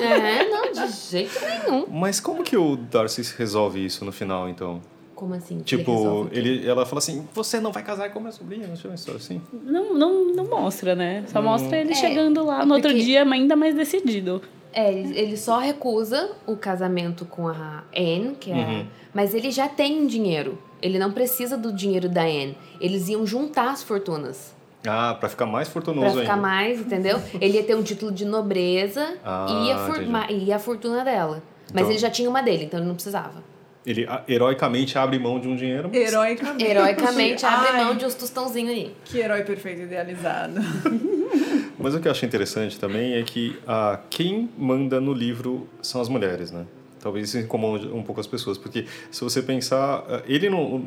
[0.01, 1.87] É, não, de jeito nenhum.
[1.91, 4.81] Mas como que o Darcy resolve isso no final, então?
[5.21, 5.59] Como assim?
[5.59, 8.89] Tipo, ele, ela fala assim: você não vai casar com a minha sobrinha, não sei
[8.91, 9.39] uma história assim.
[9.53, 11.25] Não, não, não mostra, né?
[11.27, 14.41] Só mostra ele É, chegando lá no outro porque- dia, mas ainda mais decidido.
[14.73, 18.55] É, ele, ele só recusa o casamento com a Anne, que é.
[18.55, 18.87] Uhum.
[19.13, 20.57] Mas ele já tem dinheiro.
[20.81, 22.57] Ele não precisa do dinheiro da Anne.
[22.81, 24.55] Eles iam juntar as fortunas.
[24.87, 26.37] Ah, pra ficar mais Pra fortunoso ficar ainda.
[26.37, 27.21] mais, entendeu?
[27.39, 31.43] Ele ia ter um título de nobreza Ah, e, a for- e a fortuna dela.
[31.75, 33.43] Mas Então- ele já tinha uma dele, então ele não precisava.
[33.87, 35.89] Ele heroicamente abre mão de um dinheiro.
[35.93, 36.65] mas- Heroicamente.
[36.65, 38.95] Heroicamente abre Ai, mão de uns tostãozinhos ali.
[39.05, 40.61] Que herói perfeito idealizado.
[41.79, 45.99] Mas o que eu acho interessante também é que ah, quem manda no livro são
[46.01, 46.67] as mulheres, né?
[47.01, 50.85] Talvez isso incomode um pouco as pessoas, porque se você pensar, ah, ele não,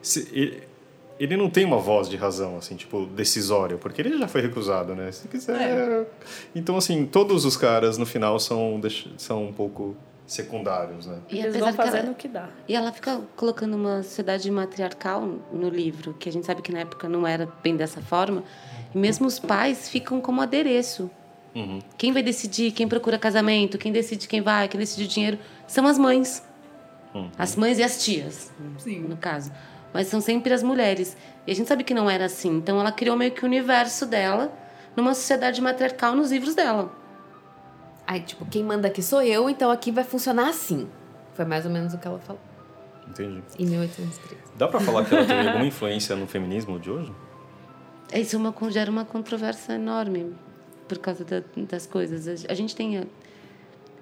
[0.00, 0.62] se- ele,
[1.18, 4.94] ele não tem uma voz de razão, assim, tipo, decisória, porque ele já foi recusado,
[4.94, 5.12] né?
[5.12, 5.60] Se quiser...
[5.60, 6.06] É.
[6.54, 8.80] Então, assim, todos os caras, no final, são,
[9.18, 9.94] são um pouco
[10.32, 11.18] secundários, né?
[11.28, 12.48] E Eles vão que ela- fazendo o que dá.
[12.68, 15.22] E ela fica colocando uma sociedade matriarcal
[15.52, 18.44] no livro, que a gente sabe que na época não era bem dessa forma.
[18.94, 21.10] E mesmo os pais ficam como adereço.
[21.54, 21.80] Uhum.
[21.98, 25.84] Quem vai decidir, quem procura casamento, quem decide quem vai, quem decide o dinheiro, são
[25.86, 26.44] as mães.
[27.36, 29.00] As mães e as tias, Sim.
[29.00, 29.50] no caso.
[29.92, 31.16] Mas são sempre as mulheres.
[31.44, 32.56] E a gente sabe que não era assim.
[32.58, 34.52] Então ela criou meio que o universo dela
[34.94, 36.92] numa sociedade matriarcal nos livros dela.
[38.10, 40.88] Aí, tipo, quem manda aqui sou eu, então aqui vai funcionar assim.
[41.34, 42.42] Foi mais ou menos o que ela falou.
[43.08, 43.40] Entendi.
[43.56, 44.42] Em 1813.
[44.58, 47.12] Dá pra falar que ela teve alguma influência no feminismo de hoje?
[48.12, 50.34] Isso é uma, gera uma controvérsia enorme
[50.88, 52.44] por causa da- das coisas.
[52.48, 52.98] A, gente tem.
[52.98, 53.04] a-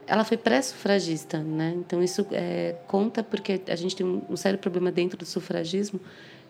[0.07, 1.75] ela foi pré-sufragista, né?
[1.77, 6.01] Então isso é, conta porque a gente tem um, um sério problema dentro do sufragismo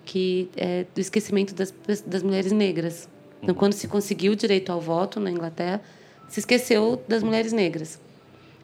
[0.05, 1.75] que é do esquecimento das,
[2.07, 3.09] das mulheres negras.
[3.43, 5.81] Então, quando se conseguiu o direito ao voto na Inglaterra,
[6.29, 8.01] se esqueceu das mulheres negras.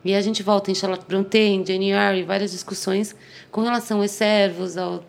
[0.05, 3.17] E a gente volta em Charlotte Brontë, em Jane Eyre, várias discussões
[3.51, 5.03] com relação aos servos, ao,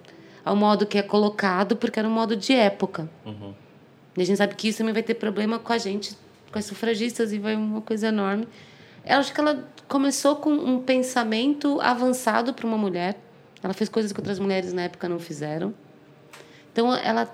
[0.43, 3.09] ao modo que é colocado, porque era um modo de época.
[4.17, 6.15] E a gente sabe que isso também vai ter problema com a gente,
[6.49, 8.47] com as sufragistas, e vai uma coisa enorme.
[9.05, 13.19] Eu acho que ela começou com um pensamento avançado para uma mulher.
[13.61, 15.73] Ela fez coisas que outras mulheres na época não fizeram.
[16.71, 17.29] Então, ela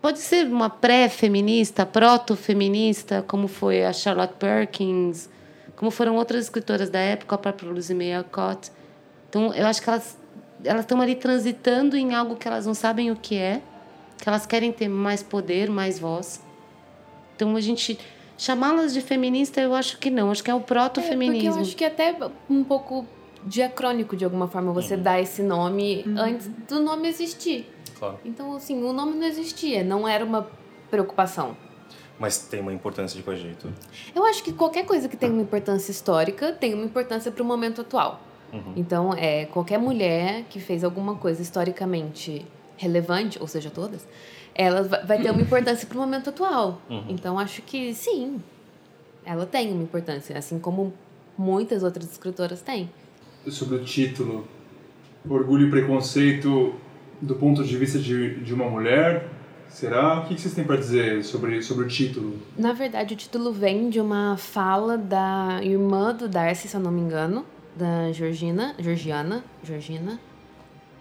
[0.00, 5.28] pode ser uma pré-feminista, proto-feminista, como foi a Charlotte Perkins,
[5.76, 8.70] como foram outras escritoras da época, a própria Lucy May Alcott.
[9.28, 10.18] Então, eu acho que elas
[10.64, 13.62] elas estão ali transitando em algo que elas não sabem o que é,
[14.18, 16.42] que elas querem ter mais poder, mais voz.
[17.34, 17.98] Então, a gente
[18.36, 20.30] chamá-las de feminista, eu acho que não.
[20.30, 21.54] Acho que é o É, porque proto-feminismo.
[21.54, 22.14] eu acho que é até
[22.48, 23.06] um pouco
[23.46, 27.66] diacrônico, de alguma forma, você dar esse nome antes do nome existir.
[28.00, 28.18] Claro.
[28.24, 30.48] Então, assim, o nome não existia, não era uma
[30.90, 31.56] preocupação.
[32.18, 33.72] Mas tem uma importância de qualquer jeito.
[34.14, 37.46] Eu acho que qualquer coisa que tem uma importância histórica tem uma importância para o
[37.46, 38.20] momento atual.
[38.74, 42.44] Então, é, qualquer mulher que fez alguma coisa historicamente
[42.76, 44.08] relevante, ou seja, todas,
[44.54, 46.80] ela va- vai ter uma importância para o momento atual.
[47.08, 48.42] Então, acho que sim,
[49.24, 50.92] ela tem uma importância, assim como
[51.38, 52.90] muitas outras escritoras têm.
[53.48, 54.46] sobre o título
[55.28, 56.74] Orgulho e Preconceito
[57.20, 59.28] do ponto de vista de, de uma mulher.
[59.68, 60.20] Será?
[60.20, 62.36] O que vocês têm para dizer sobre, sobre o título?
[62.58, 66.90] Na verdade, o título vem de uma fala da irmã do Darcy, se eu não
[66.90, 67.46] me engano,
[67.76, 70.18] da Georgina, Georgiana, Georgina,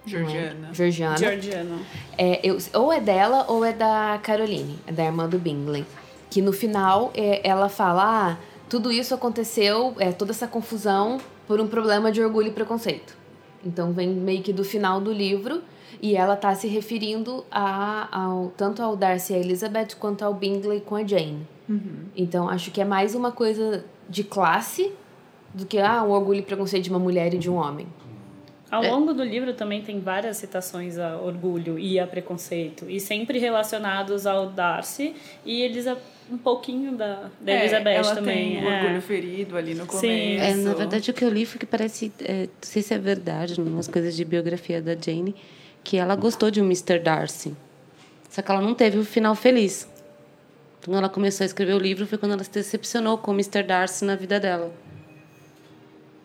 [0.05, 0.69] Georgiana.
[0.71, 1.17] Georgiana.
[1.17, 1.79] Georgiano.
[2.17, 5.85] É, eu, ou é dela ou é da Caroline, é da irmã do Bingley.
[6.29, 8.37] Que no final é, ela fala: ah,
[8.69, 13.17] tudo isso aconteceu, é, toda essa confusão, por um problema de orgulho e preconceito.
[13.65, 15.61] Então vem meio que do final do livro
[16.01, 20.33] e ela tá se referindo a, ao, tanto ao Darcy e a Elizabeth quanto ao
[20.33, 21.45] Bingley com a Jane.
[22.15, 24.91] Então acho que é mais uma coisa de classe
[25.53, 27.87] do que ah, o orgulho e preconceito de uma mulher e de um homem.
[28.71, 28.91] Ao É.
[28.91, 34.27] longo do livro também tem várias citações a orgulho e a preconceito, e sempre relacionados
[34.27, 35.97] ao Darcy e Elisa,
[36.31, 38.53] um pouquinho da, da É, Elizabeth ela também.
[38.57, 38.81] tem o é.
[38.83, 40.01] orgulho ferido ali no começo.
[40.05, 40.37] Sim.
[40.37, 42.99] É, na verdade, o que eu li foi que parece, é, não sei se é
[42.99, 45.35] verdade, umas coisas de biografia da Jane,
[45.83, 46.99] que ela gostou de um Mr.
[46.99, 47.55] Darcy.
[48.29, 49.87] Só que ela não teve o final feliz.
[50.83, 53.63] Quando ela começou a escrever o livro foi quando ela se decepcionou com o Mr.
[53.63, 54.71] Darcy na vida dela.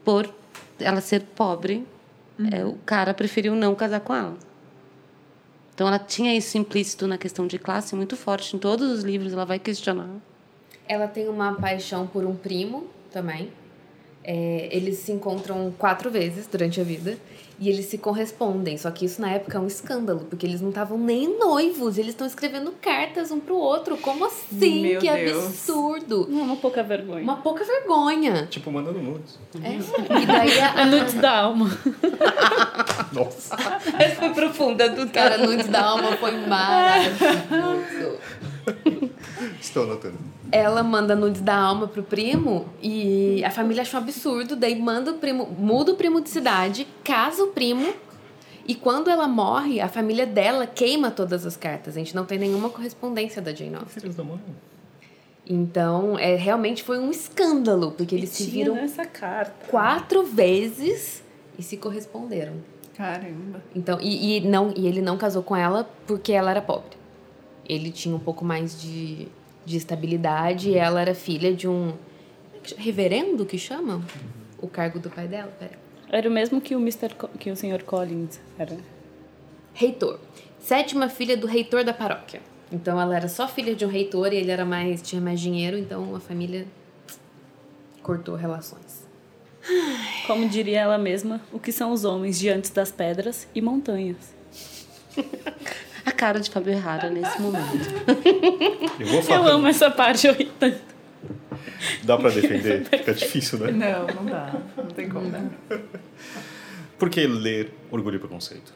[0.05, 0.33] Por
[0.79, 1.87] ela ser pobre,
[2.53, 4.37] é, o cara preferiu não casar com ela.
[5.75, 8.55] Então ela tinha isso implícito na questão de classe muito forte.
[8.55, 10.09] Em todos os livros ela vai questionar.
[10.87, 13.51] Ela tem uma paixão por um primo também.
[14.23, 17.19] É, eles se encontram quatro vezes durante a vida
[17.59, 18.77] e eles se correspondem.
[18.77, 22.11] Só que isso na época é um escândalo, porque eles não estavam nem noivos, eles
[22.11, 23.97] estão escrevendo cartas um pro outro.
[23.99, 24.83] Como assim?
[24.83, 25.47] Meu que Deus.
[25.47, 26.27] absurdo!
[26.31, 27.23] Uma pouca vergonha.
[27.23, 28.47] Uma pouca vergonha.
[28.51, 29.39] Tipo, mandando nudes.
[29.63, 29.75] É.
[30.21, 31.71] E daí a, A nudes da alma.
[33.13, 33.55] Nossa.
[33.99, 38.19] Essa foi profunda do cara Nudes da Alma foi maravilhoso.
[39.65, 40.19] Estou anotando.
[40.53, 45.13] ela manda nudes da alma pro primo e a família acha um absurdo, daí manda
[45.13, 47.93] o primo, muda o primo de cidade, casa o primo
[48.67, 51.97] e quando ela morre, a família dela queima todas as cartas.
[51.97, 54.01] A gente não tem nenhuma correspondência da Jane Austen.
[54.01, 54.39] Filhos da mãe.
[55.47, 59.67] Então, é, realmente foi um escândalo, porque eles se viram nessa carta.
[59.69, 61.23] quatro vezes
[61.59, 62.55] e se corresponderam.
[62.97, 63.63] Caramba.
[63.75, 66.97] Então, e, e não, e ele não casou com ela porque ela era pobre.
[67.67, 69.29] Ele tinha um pouco mais de,
[69.65, 71.95] de estabilidade ela era filha de um
[72.77, 74.03] reverendo que chamam
[74.61, 75.53] o cargo do pai dela.
[75.59, 75.79] Pera.
[76.11, 77.15] Era o mesmo que o Mr.
[77.15, 77.83] Co- que o Sr.
[77.85, 78.77] Collins era.
[79.73, 80.19] Reitor.
[80.61, 82.41] Sétima filha do reitor da paróquia.
[82.73, 85.77] Então ela era só filha de um reitor e ele era mais tinha mais dinheiro,
[85.77, 86.67] então a família
[88.03, 89.05] cortou relações.
[90.27, 94.35] Como diria ela mesma, o que são os homens diante das pedras e montanhas.
[96.07, 97.65] A cara de Fábio Errara nesse momento.
[99.01, 99.51] Eu vou Eu falar.
[99.51, 100.79] amo essa parte, eu ri tanto.
[102.03, 102.85] Dá pra defender?
[102.91, 103.71] Fica difícil, né?
[103.73, 104.55] Não, não dá.
[104.77, 105.51] Não tem como, né?
[106.99, 108.73] Por que ler Orgulho e Preconceito?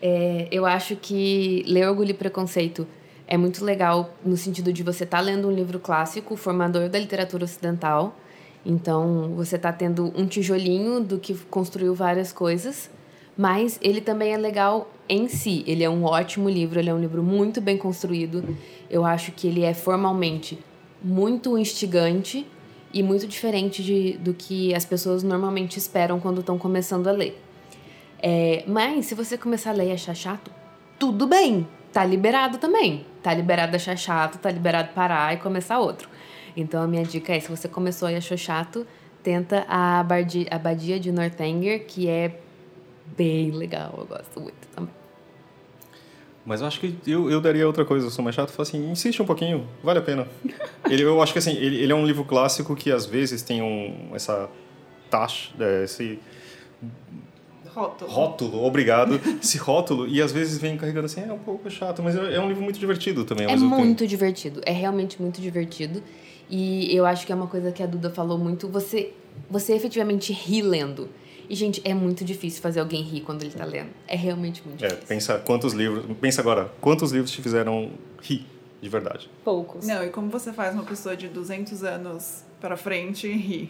[0.00, 2.86] É, eu acho que ler Orgulho e Preconceito
[3.28, 7.44] é muito legal no sentido de você estar lendo um livro clássico, formador da literatura
[7.44, 8.18] ocidental.
[8.66, 12.90] Então, você está tendo um tijolinho do que construiu várias coisas,
[13.36, 15.64] mas ele também é legal em si.
[15.66, 18.56] Ele é um ótimo livro, ele é um livro muito bem construído.
[18.90, 20.58] Eu acho que ele é formalmente
[21.02, 22.46] muito instigante
[22.92, 27.40] e muito diferente de, do que as pessoas normalmente esperam quando estão começando a ler.
[28.22, 30.50] É, mas se você começar a ler e achar chato,
[30.98, 31.66] tudo bem.
[31.92, 33.04] Tá liberado também.
[33.22, 36.08] Tá liberado achar chato, tá liberado parar e começar outro.
[36.56, 38.86] Então a minha dica é, se você começou e achou chato,
[39.22, 42.40] tenta a abadia, de Northanger, que é
[43.16, 44.92] bem legal, eu gosto muito também.
[46.44, 48.68] Mas eu acho que eu, eu daria outra coisa, eu sou mais chato, eu falo
[48.68, 50.26] assim, insiste um pouquinho, vale a pena.
[50.90, 53.62] ele, eu acho que assim, ele, ele é um livro clássico que às vezes tem
[53.62, 54.48] um, essa
[55.08, 56.18] taxa, é, esse
[57.74, 58.10] Rótulo.
[58.10, 62.14] rótulo, obrigado, esse rótulo, e às vezes vem carregando assim, é um pouco chato, mas
[62.16, 63.46] é é um livro muito divertido também.
[63.46, 63.82] É mesmo tempo.
[63.82, 66.02] muito divertido, é realmente muito divertido.
[66.50, 69.14] E eu acho que é uma coisa que a Duda falou muito, você,
[69.48, 71.08] você efetivamente ri lendo.
[71.52, 73.90] E, gente, é muito difícil fazer alguém rir quando ele tá lendo.
[74.08, 75.06] É realmente muito É, difícil.
[75.06, 77.90] pensa quantos livros, pensa agora, quantos livros te fizeram
[78.22, 78.46] rir
[78.80, 79.28] de verdade?
[79.44, 79.86] Poucos.
[79.86, 83.68] Não, e como você faz uma pessoa de 200 anos pra frente rir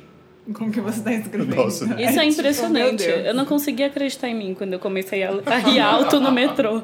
[0.54, 1.56] com o que você tá escrevendo?
[1.56, 1.84] Nossa.
[2.00, 3.04] Isso é tipo, impressionante.
[3.04, 3.26] Deus.
[3.26, 6.82] Eu não conseguia acreditar em mim quando eu comecei a, a rir alto no metrô.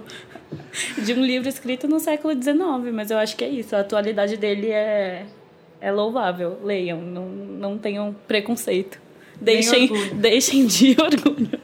[1.05, 2.59] De um livro escrito no século XIX,
[2.93, 3.77] mas eu acho que é isso.
[3.77, 5.27] A atualidade dele é,
[5.81, 6.59] é louvável.
[6.65, 8.99] Leiam, não, não tenham preconceito.
[9.41, 11.61] Deixem, deixem de orgulho.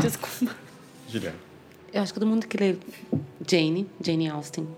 [0.00, 0.56] Desculpa.
[1.08, 1.36] Juliana.
[1.92, 2.76] Eu acho que todo mundo que lê
[3.48, 4.68] Jane, Jane Austen,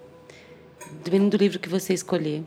[1.02, 2.44] dependendo do livro que você escolher,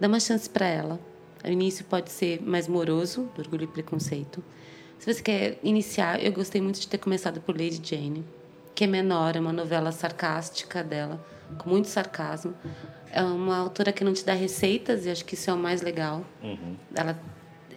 [0.00, 1.00] dá uma chance para ela.
[1.44, 4.42] O início pode ser mais moroso, do Orgulho e Preconceito.
[4.98, 8.24] Se você quer iniciar, eu gostei muito de ter começado por Lady Jane,
[8.74, 11.24] que é menor, é uma novela sarcástica dela,
[11.58, 12.54] com muito sarcasmo.
[13.12, 15.80] É uma autora que não te dá receitas, e acho que isso é o mais
[15.80, 16.24] legal.
[16.94, 17.18] Ela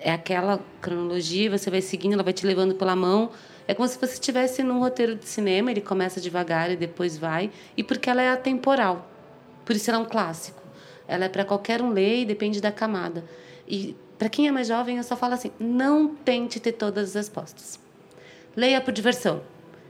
[0.01, 3.31] é aquela cronologia, você vai seguindo, ela vai te levando pela mão.
[3.67, 7.51] É como se você estivesse num roteiro de cinema, ele começa devagar e depois vai.
[7.77, 9.09] E porque ela é atemporal.
[9.65, 10.61] Por isso ela é um clássico.
[11.07, 13.23] Ela é para qualquer um ler e depende da camada.
[13.67, 17.15] E para quem é mais jovem, eu só falo assim: não tente ter todas as
[17.15, 17.79] respostas.
[18.55, 19.41] Leia por diversão.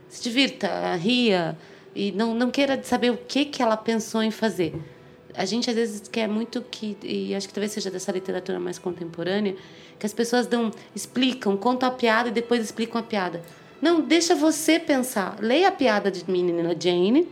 [0.08, 1.56] Se divirta, ria
[1.94, 4.74] e não, não queira saber o que, que ela pensou em fazer.
[5.40, 8.78] A gente às vezes quer muito que, e acho que talvez seja dessa literatura mais
[8.78, 9.56] contemporânea,
[9.98, 13.40] que as pessoas dão, explicam, contam a piada e depois explicam a piada.
[13.80, 15.38] Não, deixa você pensar.
[15.40, 17.26] Leia a piada de menina Jane,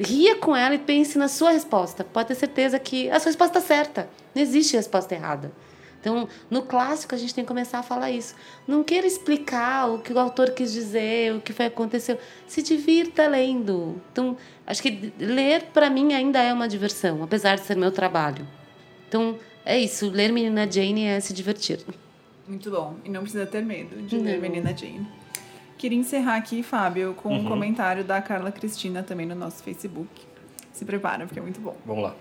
[0.00, 2.04] ria com ela e pense na sua resposta.
[2.04, 4.08] Pode ter certeza que a sua resposta está certa.
[4.34, 5.52] Não existe resposta errada.
[6.04, 8.34] Então, no clássico, a gente tem que começar a falar isso.
[8.68, 12.18] Não queira explicar o que o autor quis dizer, o que foi aconteceu.
[12.46, 13.98] Se divirta lendo.
[14.12, 14.36] Então,
[14.66, 18.46] acho que ler, para mim, ainda é uma diversão, apesar de ser meu trabalho.
[19.08, 20.10] Então, é isso.
[20.10, 21.80] Ler Menina Jane é se divertir.
[22.46, 22.96] Muito bom.
[23.02, 24.42] E não precisa ter medo de ler Não.
[24.42, 25.08] Menina Jane.
[25.78, 30.20] Queria encerrar aqui, Fábio, com um comentário da Carla Cristina também no nosso Facebook.
[30.70, 31.74] Se prepara, porque é muito bom.
[31.86, 32.14] Vamos lá.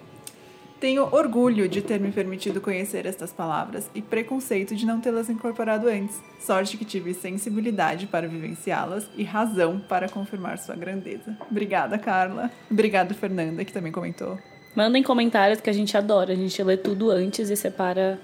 [0.83, 5.87] Tenho orgulho de ter me permitido conhecer estas palavras e preconceito de não tê-las incorporado
[5.87, 6.21] antes.
[6.41, 11.37] Sorte que tive sensibilidade para vivenciá-las e razão para confirmar sua grandeza.
[11.49, 12.51] Obrigada, Carla.
[12.69, 14.37] Obrigada, Fernanda, que também comentou.
[14.75, 16.33] Mandem comentários que a gente adora.
[16.33, 18.19] A gente lê tudo antes e separa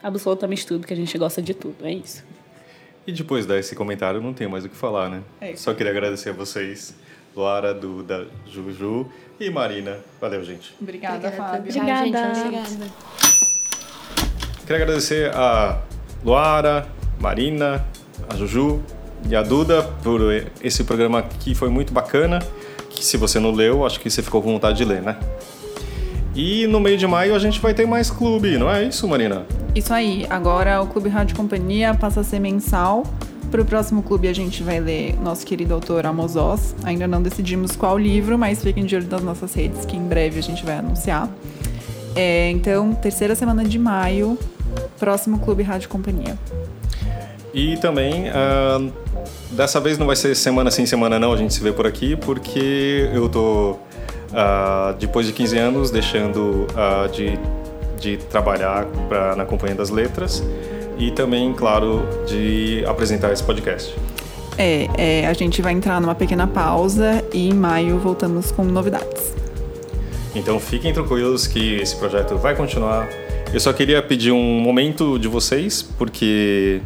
[0.00, 1.84] absolutamente tudo, que a gente gosta de tudo.
[1.84, 2.24] É isso.
[3.08, 5.20] E depois desse comentário, não tenho mais o que falar, né?
[5.40, 5.64] É isso.
[5.64, 6.94] Só queria agradecer a vocês,
[7.34, 9.10] Luara, Duda, Juju
[9.40, 9.98] e Marina.
[10.20, 10.74] Valeu, gente.
[10.80, 11.72] Obrigada, Fábio.
[11.72, 12.34] Tchau, Obrigada.
[12.34, 12.40] gente.
[12.40, 12.86] Obrigada.
[14.66, 15.80] Queria agradecer a
[16.24, 16.86] Luara,
[17.18, 17.84] Marina,
[18.28, 18.82] a Juju
[19.28, 20.20] e a Duda por
[20.62, 22.40] esse programa que foi muito bacana.
[22.90, 25.16] Que se você não leu, acho que você ficou com vontade de ler, né?
[26.34, 29.46] E no meio de maio a gente vai ter mais clube, não é isso, Marina?
[29.74, 30.26] Isso aí.
[30.28, 33.04] Agora o Clube Rádio Companhia passa a ser mensal.
[33.50, 36.76] Para o próximo clube a gente vai ler nosso querido autor Amos Oz.
[36.84, 40.38] Ainda não decidimos qual livro, mas fiquem de olho nas nossas redes que em breve
[40.38, 41.30] a gente vai anunciar.
[42.14, 44.38] É, então, terceira semana de maio,
[44.98, 46.36] próximo Clube Rádio Companhia.
[47.54, 48.92] E também, uh,
[49.52, 52.16] dessa vez não vai ser semana sim, semana não, a gente se vê por aqui,
[52.16, 57.38] porque eu tô, uh, depois de 15 anos, deixando uh, de,
[57.98, 60.42] de trabalhar pra, na Companhia das Letras
[60.98, 63.94] e também, claro, de apresentar esse podcast.
[64.58, 69.32] É, é, a gente vai entrar numa pequena pausa e em maio voltamos com novidades.
[70.34, 73.08] Então fiquem tranquilos que esse projeto vai continuar.
[73.52, 76.80] Eu só queria pedir um momento de vocês, porque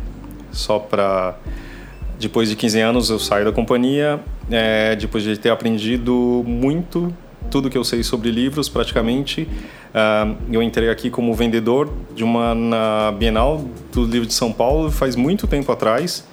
[0.52, 1.34] só para
[2.20, 7.12] depois de 15 anos eu saio da companhia, é, depois de ter aprendido muito
[7.50, 9.48] tudo que eu sei sobre livros praticamente.
[9.92, 13.62] Uh, eu entrei aqui como vendedor de uma na Bienal
[13.92, 16.24] do Livro de São Paulo faz muito tempo atrás.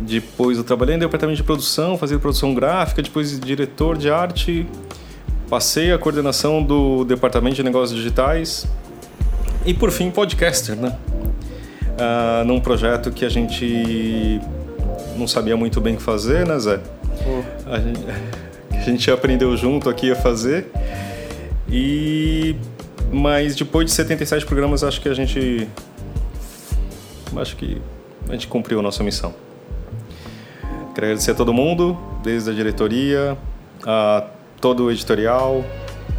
[0.00, 4.66] Depois eu trabalhei no departamento de produção, fazia produção gráfica, depois diretor de arte.
[5.50, 8.66] Passei a coordenação do departamento de negócios digitais
[9.66, 10.96] e por fim podcaster, né?
[11.98, 14.40] Uh, num projeto que a gente
[15.16, 16.80] não sabia muito bem o que fazer, né, Zé?
[17.26, 17.70] Oh.
[17.70, 18.00] A gente
[18.70, 20.70] a gente aprendeu junto aqui a fazer.
[21.70, 22.56] E
[23.12, 25.68] mas depois de 77 programas, acho que a gente
[27.36, 27.80] acho que
[28.28, 29.34] a gente cumpriu a nossa missão.
[30.94, 33.38] Quero agradecer a todo mundo, desde a diretoria,
[33.86, 34.24] a
[34.60, 35.64] todo o editorial,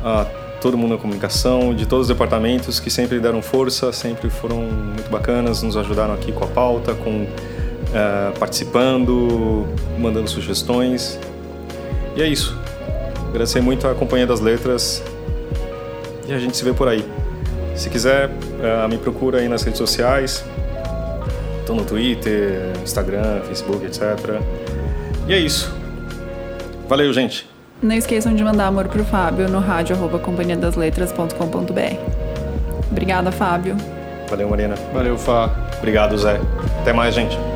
[0.04, 0.26] a
[0.62, 5.10] todo mundo da comunicação, de todos os departamentos que sempre deram força, sempre foram muito
[5.10, 9.68] bacanas, nos ajudaram aqui com a pauta, com uh, participando,
[9.98, 11.20] mandando sugestões.
[12.16, 12.58] E é isso.
[13.30, 15.04] Agradecer muito a Companhia das Letras
[16.30, 17.04] e a gente se vê por aí.
[17.76, 20.44] Se quiser, uh, me procura aí nas redes sociais.
[21.60, 24.02] Estou no Twitter, Instagram, Facebook, etc.
[25.28, 25.74] E é isso.
[26.88, 27.48] Valeu, gente.
[27.82, 31.96] Não esqueçam de mandar amor pro Fábio no rádio arroba companhiadasletras.com.br.
[32.92, 33.78] Obrigada, Fábio.
[34.30, 34.76] Valeu, Marina.
[34.94, 35.50] Valeu, Fá.
[35.78, 36.40] Obrigado, Zé.
[36.82, 37.49] Até mais, gente.